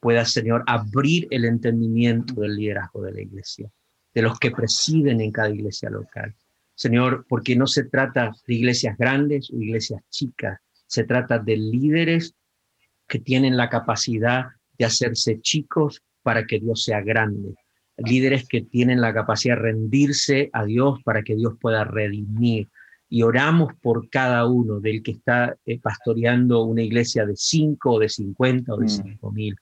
[0.00, 3.70] pueda, Señor, abrir el entendimiento del liderazgo de la iglesia,
[4.12, 6.34] de los que presiden en cada iglesia local.
[6.74, 12.34] Señor, porque no se trata de iglesias grandes o iglesias chicas, se trata de líderes
[13.06, 14.46] que tienen la capacidad
[14.76, 17.54] de hacerse chicos para que Dios sea grande,
[17.96, 22.68] líderes que tienen la capacidad de rendirse a Dios para que Dios pueda redimir.
[23.08, 27.98] Y oramos por cada uno del que está eh, pastoreando una iglesia de cinco, o
[27.98, 28.88] de cincuenta o de mm.
[28.88, 29.54] cinco mil.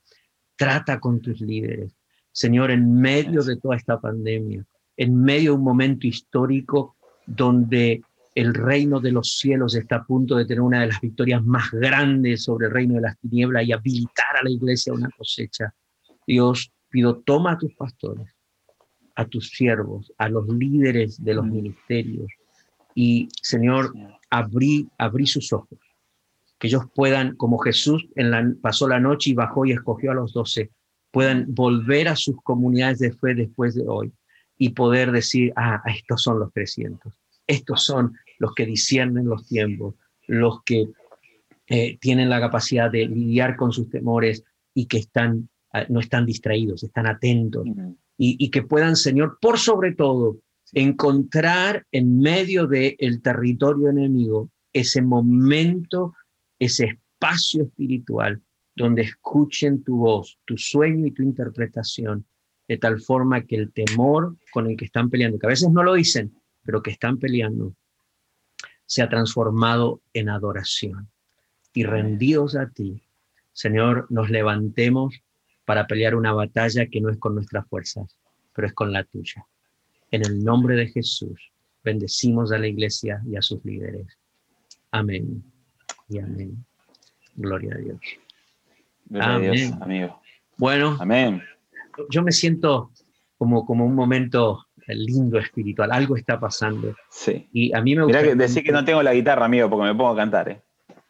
[0.56, 1.96] Trata con tus líderes.
[2.30, 4.64] Señor, en medio de toda esta pandemia,
[4.96, 6.96] en medio de un momento histórico
[7.26, 8.02] donde
[8.34, 11.70] el reino de los cielos está a punto de tener una de las victorias más
[11.72, 15.74] grandes sobre el reino de las tinieblas y habilitar a la iglesia una cosecha.
[16.26, 18.34] Dios, pido, toma a tus pastores,
[19.14, 22.30] a tus siervos, a los líderes de los ministerios
[22.94, 23.94] y, Señor,
[24.30, 25.78] abrí, abrí sus ojos,
[26.58, 30.14] que ellos puedan, como Jesús en la, pasó la noche y bajó y escogió a
[30.14, 30.70] los doce,
[31.10, 34.12] puedan volver a sus comunidades de fe después de hoy
[34.58, 37.12] y poder decir, ah, estos son los 300,
[37.46, 39.94] estos son los que disciernen los tiempos,
[40.26, 40.88] los que
[41.66, 44.44] eh, tienen la capacidad de lidiar con sus temores
[44.74, 45.48] y que están
[45.88, 47.66] no están distraídos, están atentos.
[48.16, 50.38] Y, que puedan, Señor, por sobre todo,
[50.72, 56.14] encontrar en medio del el territorio enemigo ese momento,
[56.58, 58.40] ese espacio espiritual
[58.76, 62.26] donde escuchen tu voz, tu sueño y tu interpretación,
[62.68, 65.82] de tal forma que el temor con el que están peleando, que a veces no
[65.82, 67.74] lo dicen, pero que están peleando,
[68.86, 71.10] sea transformado en adoración.
[71.72, 73.02] Y rendidos a ti,
[73.52, 75.20] Señor, nos levantemos
[75.70, 78.18] para pelear una batalla que no es con nuestras fuerzas,
[78.52, 79.46] pero es con la tuya.
[80.10, 81.52] En el nombre de Jesús,
[81.84, 84.18] bendecimos a la iglesia y a sus líderes.
[84.90, 85.44] Amén
[86.08, 86.66] y amén.
[87.36, 88.00] Gloria a Dios.
[89.04, 89.48] Gloria amén.
[89.48, 90.20] A Dios, amigo.
[90.56, 91.40] Bueno, amén.
[92.10, 92.90] Yo me siento
[93.38, 96.96] como, como un momento lindo espiritual, algo está pasando.
[97.10, 97.48] Sí.
[97.52, 98.34] Y a mí me gustaría.
[98.34, 100.48] decir que no tengo la guitarra, amigo, porque me pongo a cantar.
[100.48, 100.60] ¿eh?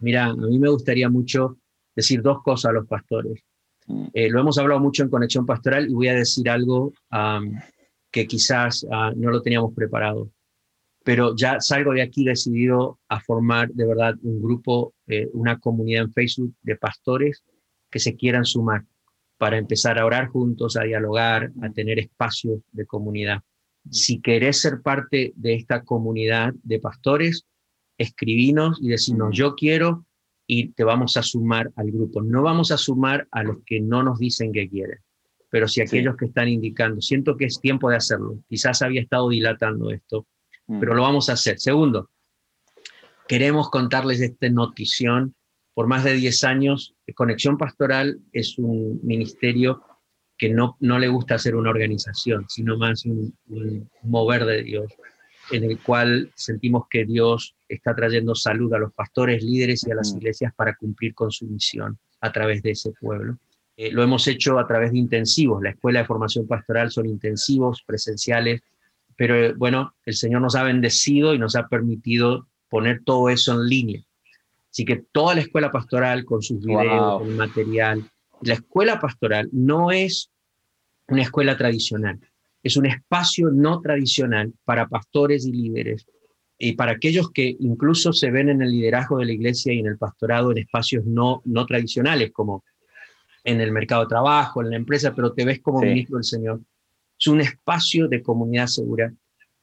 [0.00, 1.56] Mira, a mí me gustaría mucho
[1.96, 3.42] decir dos cosas a los pastores.
[4.12, 6.92] Eh, lo hemos hablado mucho en Conexión Pastoral y voy a decir algo
[8.10, 10.30] que quizás ah, no lo teníamos preparado,
[11.04, 16.04] pero ya salgo de aquí decidido a formar de verdad un grupo, eh, una comunidad
[16.04, 17.44] en Facebook de pastores
[17.90, 18.84] que se quieran sumar
[19.38, 23.42] para empezar a orar juntos, a dialogar, a tener espacios de comunidad.
[23.90, 27.46] Si querés ser parte de esta comunidad de pastores,
[27.96, 30.04] escribinos y decirnos, yo quiero
[30.52, 32.20] y te vamos a sumar al grupo.
[32.22, 34.98] No vamos a sumar a los que no nos dicen que quieren,
[35.48, 37.00] pero si aquellos que están indicando.
[37.00, 38.40] Siento que es tiempo de hacerlo.
[38.48, 40.26] Quizás había estado dilatando esto,
[40.66, 40.80] mm.
[40.80, 41.60] pero lo vamos a hacer.
[41.60, 42.10] Segundo,
[43.28, 45.36] queremos contarles esta notición.
[45.72, 49.84] Por más de 10 años, Conexión Pastoral es un ministerio
[50.36, 53.38] que no, no le gusta ser una organización, sino más un
[54.02, 54.92] mover de Dios
[55.50, 59.94] en el cual sentimos que Dios está trayendo salud a los pastores, líderes y a
[59.94, 63.38] las iglesias para cumplir con su misión a través de ese pueblo.
[63.76, 65.62] Eh, lo hemos hecho a través de intensivos.
[65.62, 68.60] La escuela de formación pastoral son intensivos, presenciales,
[69.16, 73.52] pero eh, bueno, el Señor nos ha bendecido y nos ha permitido poner todo eso
[73.54, 74.02] en línea.
[74.70, 78.10] Así que toda la escuela pastoral con sus videos, con el material.
[78.42, 80.30] La escuela pastoral no es
[81.08, 82.20] una escuela tradicional
[82.62, 86.06] es un espacio no tradicional para pastores y líderes
[86.58, 89.86] y para aquellos que incluso se ven en el liderazgo de la iglesia y en
[89.86, 92.64] el pastorado en espacios no, no tradicionales, como
[93.44, 96.60] en el mercado de trabajo, en la empresa, pero te ves como ministro del Señor.
[97.18, 99.10] Es un espacio de comunidad segura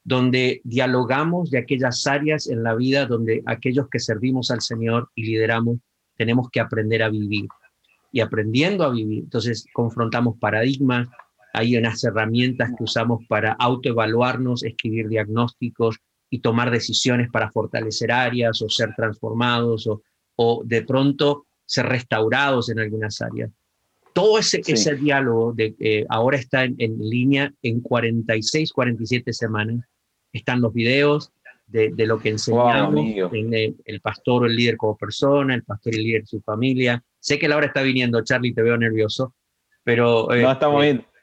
[0.04, 5.24] donde dialogamos de aquellas áreas en la vida donde aquellos que servimos al Señor y
[5.26, 5.78] lideramos
[6.16, 7.48] tenemos que aprender a vivir.
[8.12, 11.10] Y aprendiendo a vivir, entonces confrontamos paradigmas,
[11.54, 15.98] hay unas herramientas que usamos para autoevaluarnos, escribir diagnósticos
[16.30, 20.02] y tomar decisiones para fortalecer áreas o ser transformados o,
[20.36, 23.52] o de pronto ser restaurados en algunas áreas.
[24.14, 29.86] Todo ese, ese diálogo de, eh, ahora está en, línea en 46, 47 semanas.
[30.34, 31.32] Están los videos
[31.68, 32.96] de, de lo que enseñamos,
[33.34, 36.28] en el, el, pastor o el líder como persona, el pastor y el líder de
[36.28, 37.04] su familia.
[37.20, 39.36] Sé que la hora está viniendo, Charlie, te veo nervioso,
[39.84, 40.28] pero...
[40.30, 41.17] no, estamos eh, bien eh,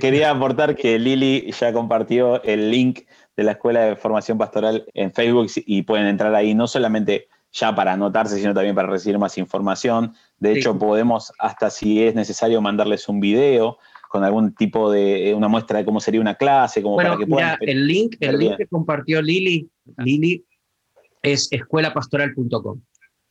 [0.00, 3.00] quería aportar que Lili ya compartió el link
[3.36, 7.74] de la Escuela de Formación Pastoral en Facebook y pueden entrar ahí no solamente ya
[7.74, 10.14] para anotarse, sino también para recibir más información.
[10.38, 13.78] De hecho, podemos, hasta si es necesario, mandarles un video
[14.08, 17.26] con algún tipo de eh, una muestra de cómo sería una clase, como para que
[17.26, 17.56] puedan.
[17.60, 20.44] el link, el link que compartió Lili, Lili
[21.22, 22.80] es escuelapastoral.com.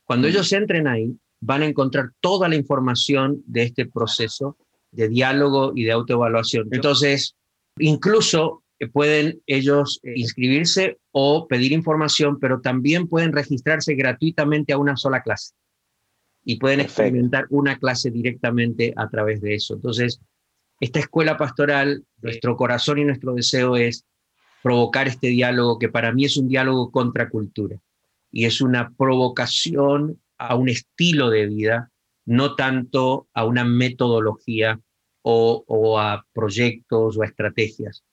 [0.04, 0.30] Cuando mm.
[0.30, 4.56] ellos entren ahí, van a encontrar toda la información de este proceso
[4.94, 6.68] de diálogo y de autoevaluación.
[6.70, 7.34] Entonces,
[7.78, 14.78] incluso eh, pueden ellos eh, inscribirse o pedir información, pero también pueden registrarse gratuitamente a
[14.78, 15.54] una sola clase
[16.44, 19.74] y pueden experimentar una clase directamente a través de eso.
[19.74, 20.20] Entonces,
[20.80, 24.04] esta escuela pastoral, nuestro corazón y nuestro deseo es
[24.62, 27.78] provocar este diálogo que para mí es un diálogo contra cultura
[28.30, 31.90] y es una provocación a un estilo de vida,
[32.26, 34.80] no tanto a una metodología
[35.22, 38.04] o, a proyectos o a estrategias.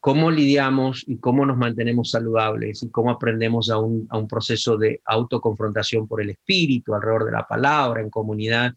[0.00, 4.76] ¿Cómo lidiamos y cómo nos mantenemos saludables y cómo aprendemos a un, a un proceso
[4.76, 8.74] de autoconfrontación por el espíritu, alrededor de la palabra, en comunidad,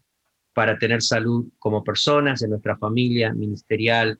[0.52, 4.18] para tener salud como personas, en nuestra familia, ministerial,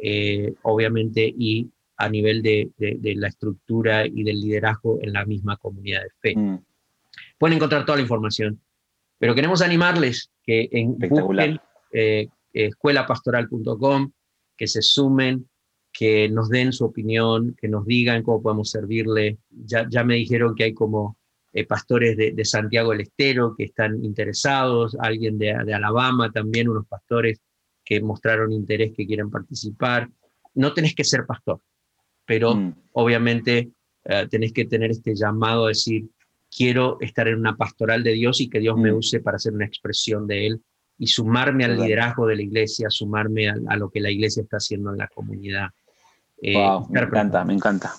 [0.00, 5.56] eh, obviamente, y a nivel de, de, la estructura y del liderazgo en la misma
[5.56, 6.36] comunidad de fe.
[6.36, 6.58] Mm.
[7.38, 8.60] Pueden encontrar toda la información,
[9.24, 11.58] pero queremos animarles que en, busquen
[11.94, 14.12] eh, escuelapastoral.com,
[14.54, 15.48] que se sumen,
[15.90, 19.38] que nos den su opinión, que nos digan cómo podemos servirle.
[19.48, 21.16] Ya, ya me dijeron que hay como
[21.54, 27.40] eh, pastores de, Santiago del Estero que están interesados, alguien de, Alabama también, unos pastores
[27.82, 30.06] que mostraron interés que quieren participar.
[30.52, 31.62] No tenés que ser pastor,
[32.26, 32.74] pero mm.
[32.92, 33.70] obviamente
[34.04, 36.10] eh, tenés que tener este llamado a decir,
[36.54, 38.96] quiero estar en una pastoral de Dios y que Dios me mm.
[38.96, 40.62] use para hacer una expresión de Él
[40.98, 44.90] y sumarme al liderazgo de la iglesia, sumarme a, lo que la iglesia está haciendo
[44.92, 45.70] en la comunidad.
[46.40, 46.54] Eh,
[46.90, 47.94] me encanta, me encanta.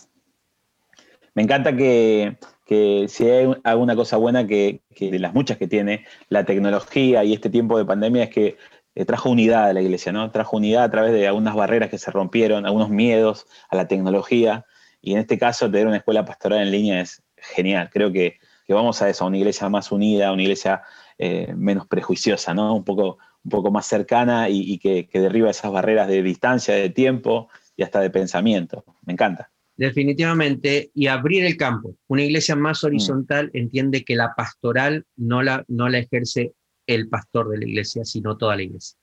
[1.34, 6.06] Me encanta que, que si hay alguna cosa buena que, de las muchas que tiene
[6.30, 8.58] la tecnología y este tiempo de pandemia es que
[8.96, 10.32] eh, trajo unidad a la iglesia, ¿no?
[10.32, 14.66] Trajo unidad a través de algunas barreras que se rompieron, algunos miedos a la tecnología.
[15.02, 17.90] Y en este caso, tener una escuela pastoral en línea es genial.
[17.92, 18.40] Creo que,
[18.74, 20.84] vamos a eso, a una iglesia más unida, a una iglesia
[21.18, 22.76] eh, menos prejuiciosa, ¿no?
[22.76, 26.90] Un poco, un poco más cercana y, que, que derriba esas barreras de distancia, de
[26.90, 28.84] tiempo y hasta de pensamiento.
[29.06, 31.96] Me encanta definitivamente, y abrir el campo.
[32.08, 32.88] Una iglesia más mm.
[32.88, 36.54] horizontal entiende que la pastoral no la, no la ejerce
[36.88, 38.98] el pastor de la iglesia, sino toda la iglesia.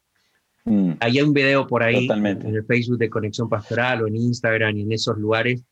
[0.65, 0.93] Mm.
[1.01, 4.83] Hay un video por ahí en el Facebook de Conexión Pastoral o en Instagram y
[4.83, 5.63] en esos lugares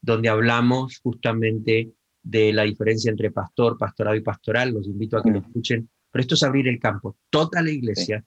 [0.00, 1.90] donde hablamos justamente
[2.26, 4.72] de la diferencia entre pastor, pastorado y pastoral.
[4.72, 5.44] Los invito a que lo mm.
[5.44, 5.88] escuchen.
[6.10, 7.16] Pero esto es abrir el campo.
[7.30, 8.24] Toda la iglesia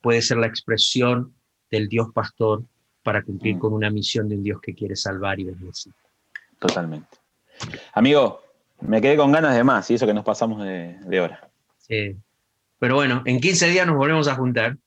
[0.00, 1.34] puede ser la expresión
[1.70, 2.64] del Dios pastor
[3.02, 3.58] para cumplir mm.
[3.58, 5.92] con una misión de un Dios que quiere salvar y bendecir.
[6.58, 7.18] Totalmente.
[7.92, 8.40] Amigo,
[8.80, 11.50] me quedé con ganas de más y eso que nos pasamos de, hora.
[11.78, 12.16] Sí.
[12.78, 14.78] Pero bueno, en 15 días nos volvemos a juntar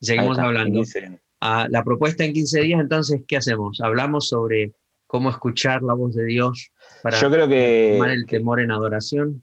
[0.00, 0.82] y seguimos hablando.
[1.40, 3.80] Ah, la propuesta en 15 días, entonces, ¿qué hacemos?
[3.80, 4.72] Hablamos sobre
[5.10, 6.70] cómo escuchar la voz de Dios
[7.02, 9.42] para Yo creo que, tomar el temor en adoración.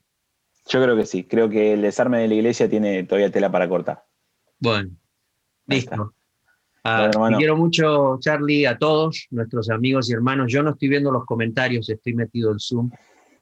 [0.66, 1.24] Yo creo que sí.
[1.24, 4.02] Creo que el desarme de la iglesia tiene todavía tela para cortar.
[4.58, 4.90] Bueno,
[5.66, 6.14] listo.
[6.84, 10.50] Ah, quiero mucho, Charlie, a todos nuestros amigos y hermanos.
[10.50, 12.90] Yo no estoy viendo los comentarios, estoy metido en Zoom.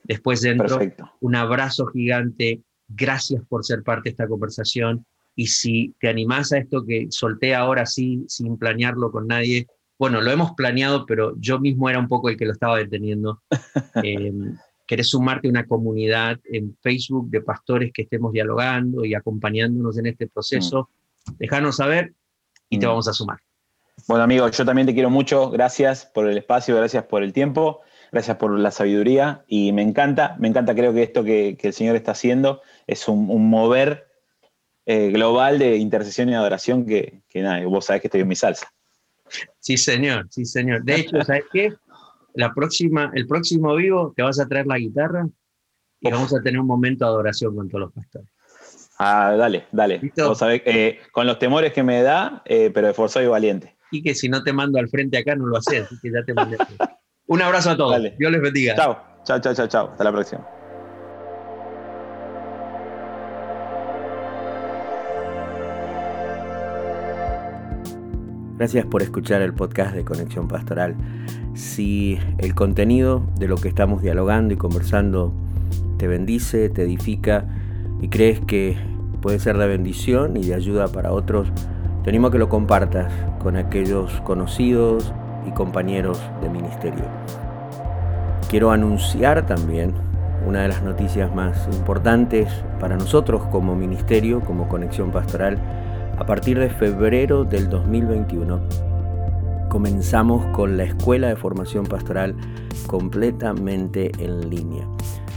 [0.02, 0.80] Después dentro,
[1.20, 2.60] un abrazo gigante.
[2.88, 5.06] Gracias por ser parte de esta conversación.
[5.36, 9.68] Y si te animás a esto que solté ahora sí, sin planearlo con nadie,
[9.98, 13.42] bueno, lo hemos planeado, pero yo mismo era un poco el que lo estaba deteniendo.
[14.04, 14.32] eh,
[14.86, 20.06] ¿Querés sumarte a una comunidad en Facebook de pastores que estemos dialogando y acompañándonos en
[20.06, 20.90] este proceso?
[21.26, 21.32] Mm.
[21.38, 22.14] Déjanos saber
[22.68, 22.88] y te mm.
[22.88, 23.38] vamos a sumar.
[24.06, 25.50] Bueno, amigo, yo también te quiero mucho.
[25.50, 27.80] Gracias por el espacio, gracias por el tiempo,
[28.12, 31.96] gracias por la sabiduría y me encanta, me encanta, creo que esto que, el Señor
[31.96, 34.06] está haciendo es un, mover
[34.84, 38.36] eh, global de intercesión y adoración que, que nada, vos sabés que estoy en mi
[38.36, 38.75] salsa.
[39.58, 40.84] Sí, señor, sí, señor.
[40.84, 41.72] De hecho, ¿sabes qué?
[42.34, 45.26] La próxima, el próximo vivo te vas a traer la guitarra
[46.00, 48.28] y vamos a tener un momento de adoración con todos los pastores.
[48.98, 50.00] Ah, dale, dale.
[50.16, 53.76] Vos sabés, eh, con los temores que me da, eh, pero esforzado y valiente.
[53.90, 56.34] Y que si no te mando al frente acá, no lo haces, que ya te
[56.34, 56.56] mandé.
[57.26, 58.02] Un abrazo a todos.
[58.18, 58.74] Dios les bendiga.
[58.76, 59.90] Chao, chao, chao, chao.
[59.90, 60.55] Hasta la próxima.
[68.58, 70.94] Gracias por escuchar el podcast de Conexión Pastoral.
[71.52, 75.30] Si el contenido de lo que estamos dialogando y conversando
[75.98, 77.44] te bendice, te edifica,
[78.00, 78.78] y crees que
[79.20, 81.48] puede ser de bendición y de ayuda para otros,
[82.02, 85.12] te animo a que lo compartas con aquellos conocidos
[85.46, 87.04] y compañeros de ministerio.
[88.48, 89.92] Quiero anunciar también
[90.46, 92.48] una de las noticias más importantes
[92.80, 95.58] para nosotros como ministerio, como conexión pastoral.
[96.18, 98.60] A partir de febrero del 2021
[99.68, 102.34] comenzamos con la escuela de formación pastoral
[102.86, 104.88] completamente en línea.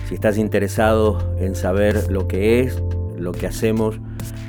[0.07, 2.81] Si estás interesado en saber lo que es,
[3.17, 3.99] lo que hacemos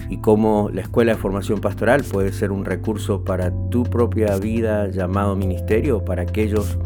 [0.09, 4.89] y cómo la Escuela de Formación Pastoral puede ser un recurso para tu propia vida
[4.89, 6.79] llamado ministerio para aquellos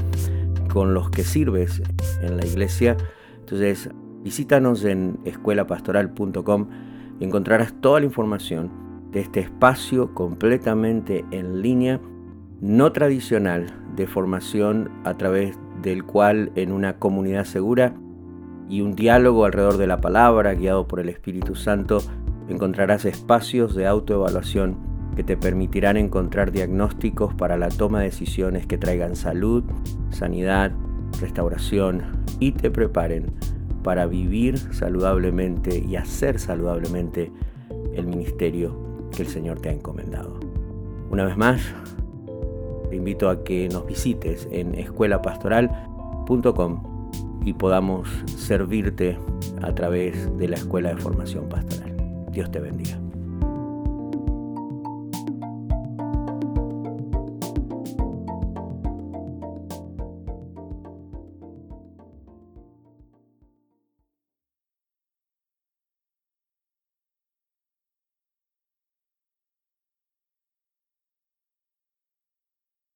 [0.72, 1.82] con los que sirves
[2.22, 2.96] en la iglesia.
[3.40, 3.90] Entonces,
[4.22, 6.68] visítanos en escuelapastoral.com
[7.20, 8.83] y encontrarás toda la información
[9.14, 12.00] de este espacio completamente en línea,
[12.60, 17.94] no tradicional, de formación a través del cual en una comunidad segura
[18.68, 21.98] y un diálogo alrededor de la palabra guiado por el Espíritu Santo
[22.48, 24.76] encontrarás espacios de autoevaluación
[25.14, 29.62] que te permitirán encontrar diagnósticos para la toma de decisiones que traigan salud,
[30.10, 30.72] sanidad,
[31.20, 32.02] restauración
[32.40, 33.26] y te preparen
[33.84, 37.30] para vivir saludablemente y hacer saludablemente
[37.94, 40.40] el ministerio que el Señor te ha encomendado.
[41.10, 41.60] Una vez más,
[42.90, 46.82] te invito a que nos visites en escuelapastoral.com
[47.44, 49.18] y podamos servirte
[49.62, 51.94] a través de la Escuela de Formación Pastoral.
[52.30, 53.03] Dios te bendiga.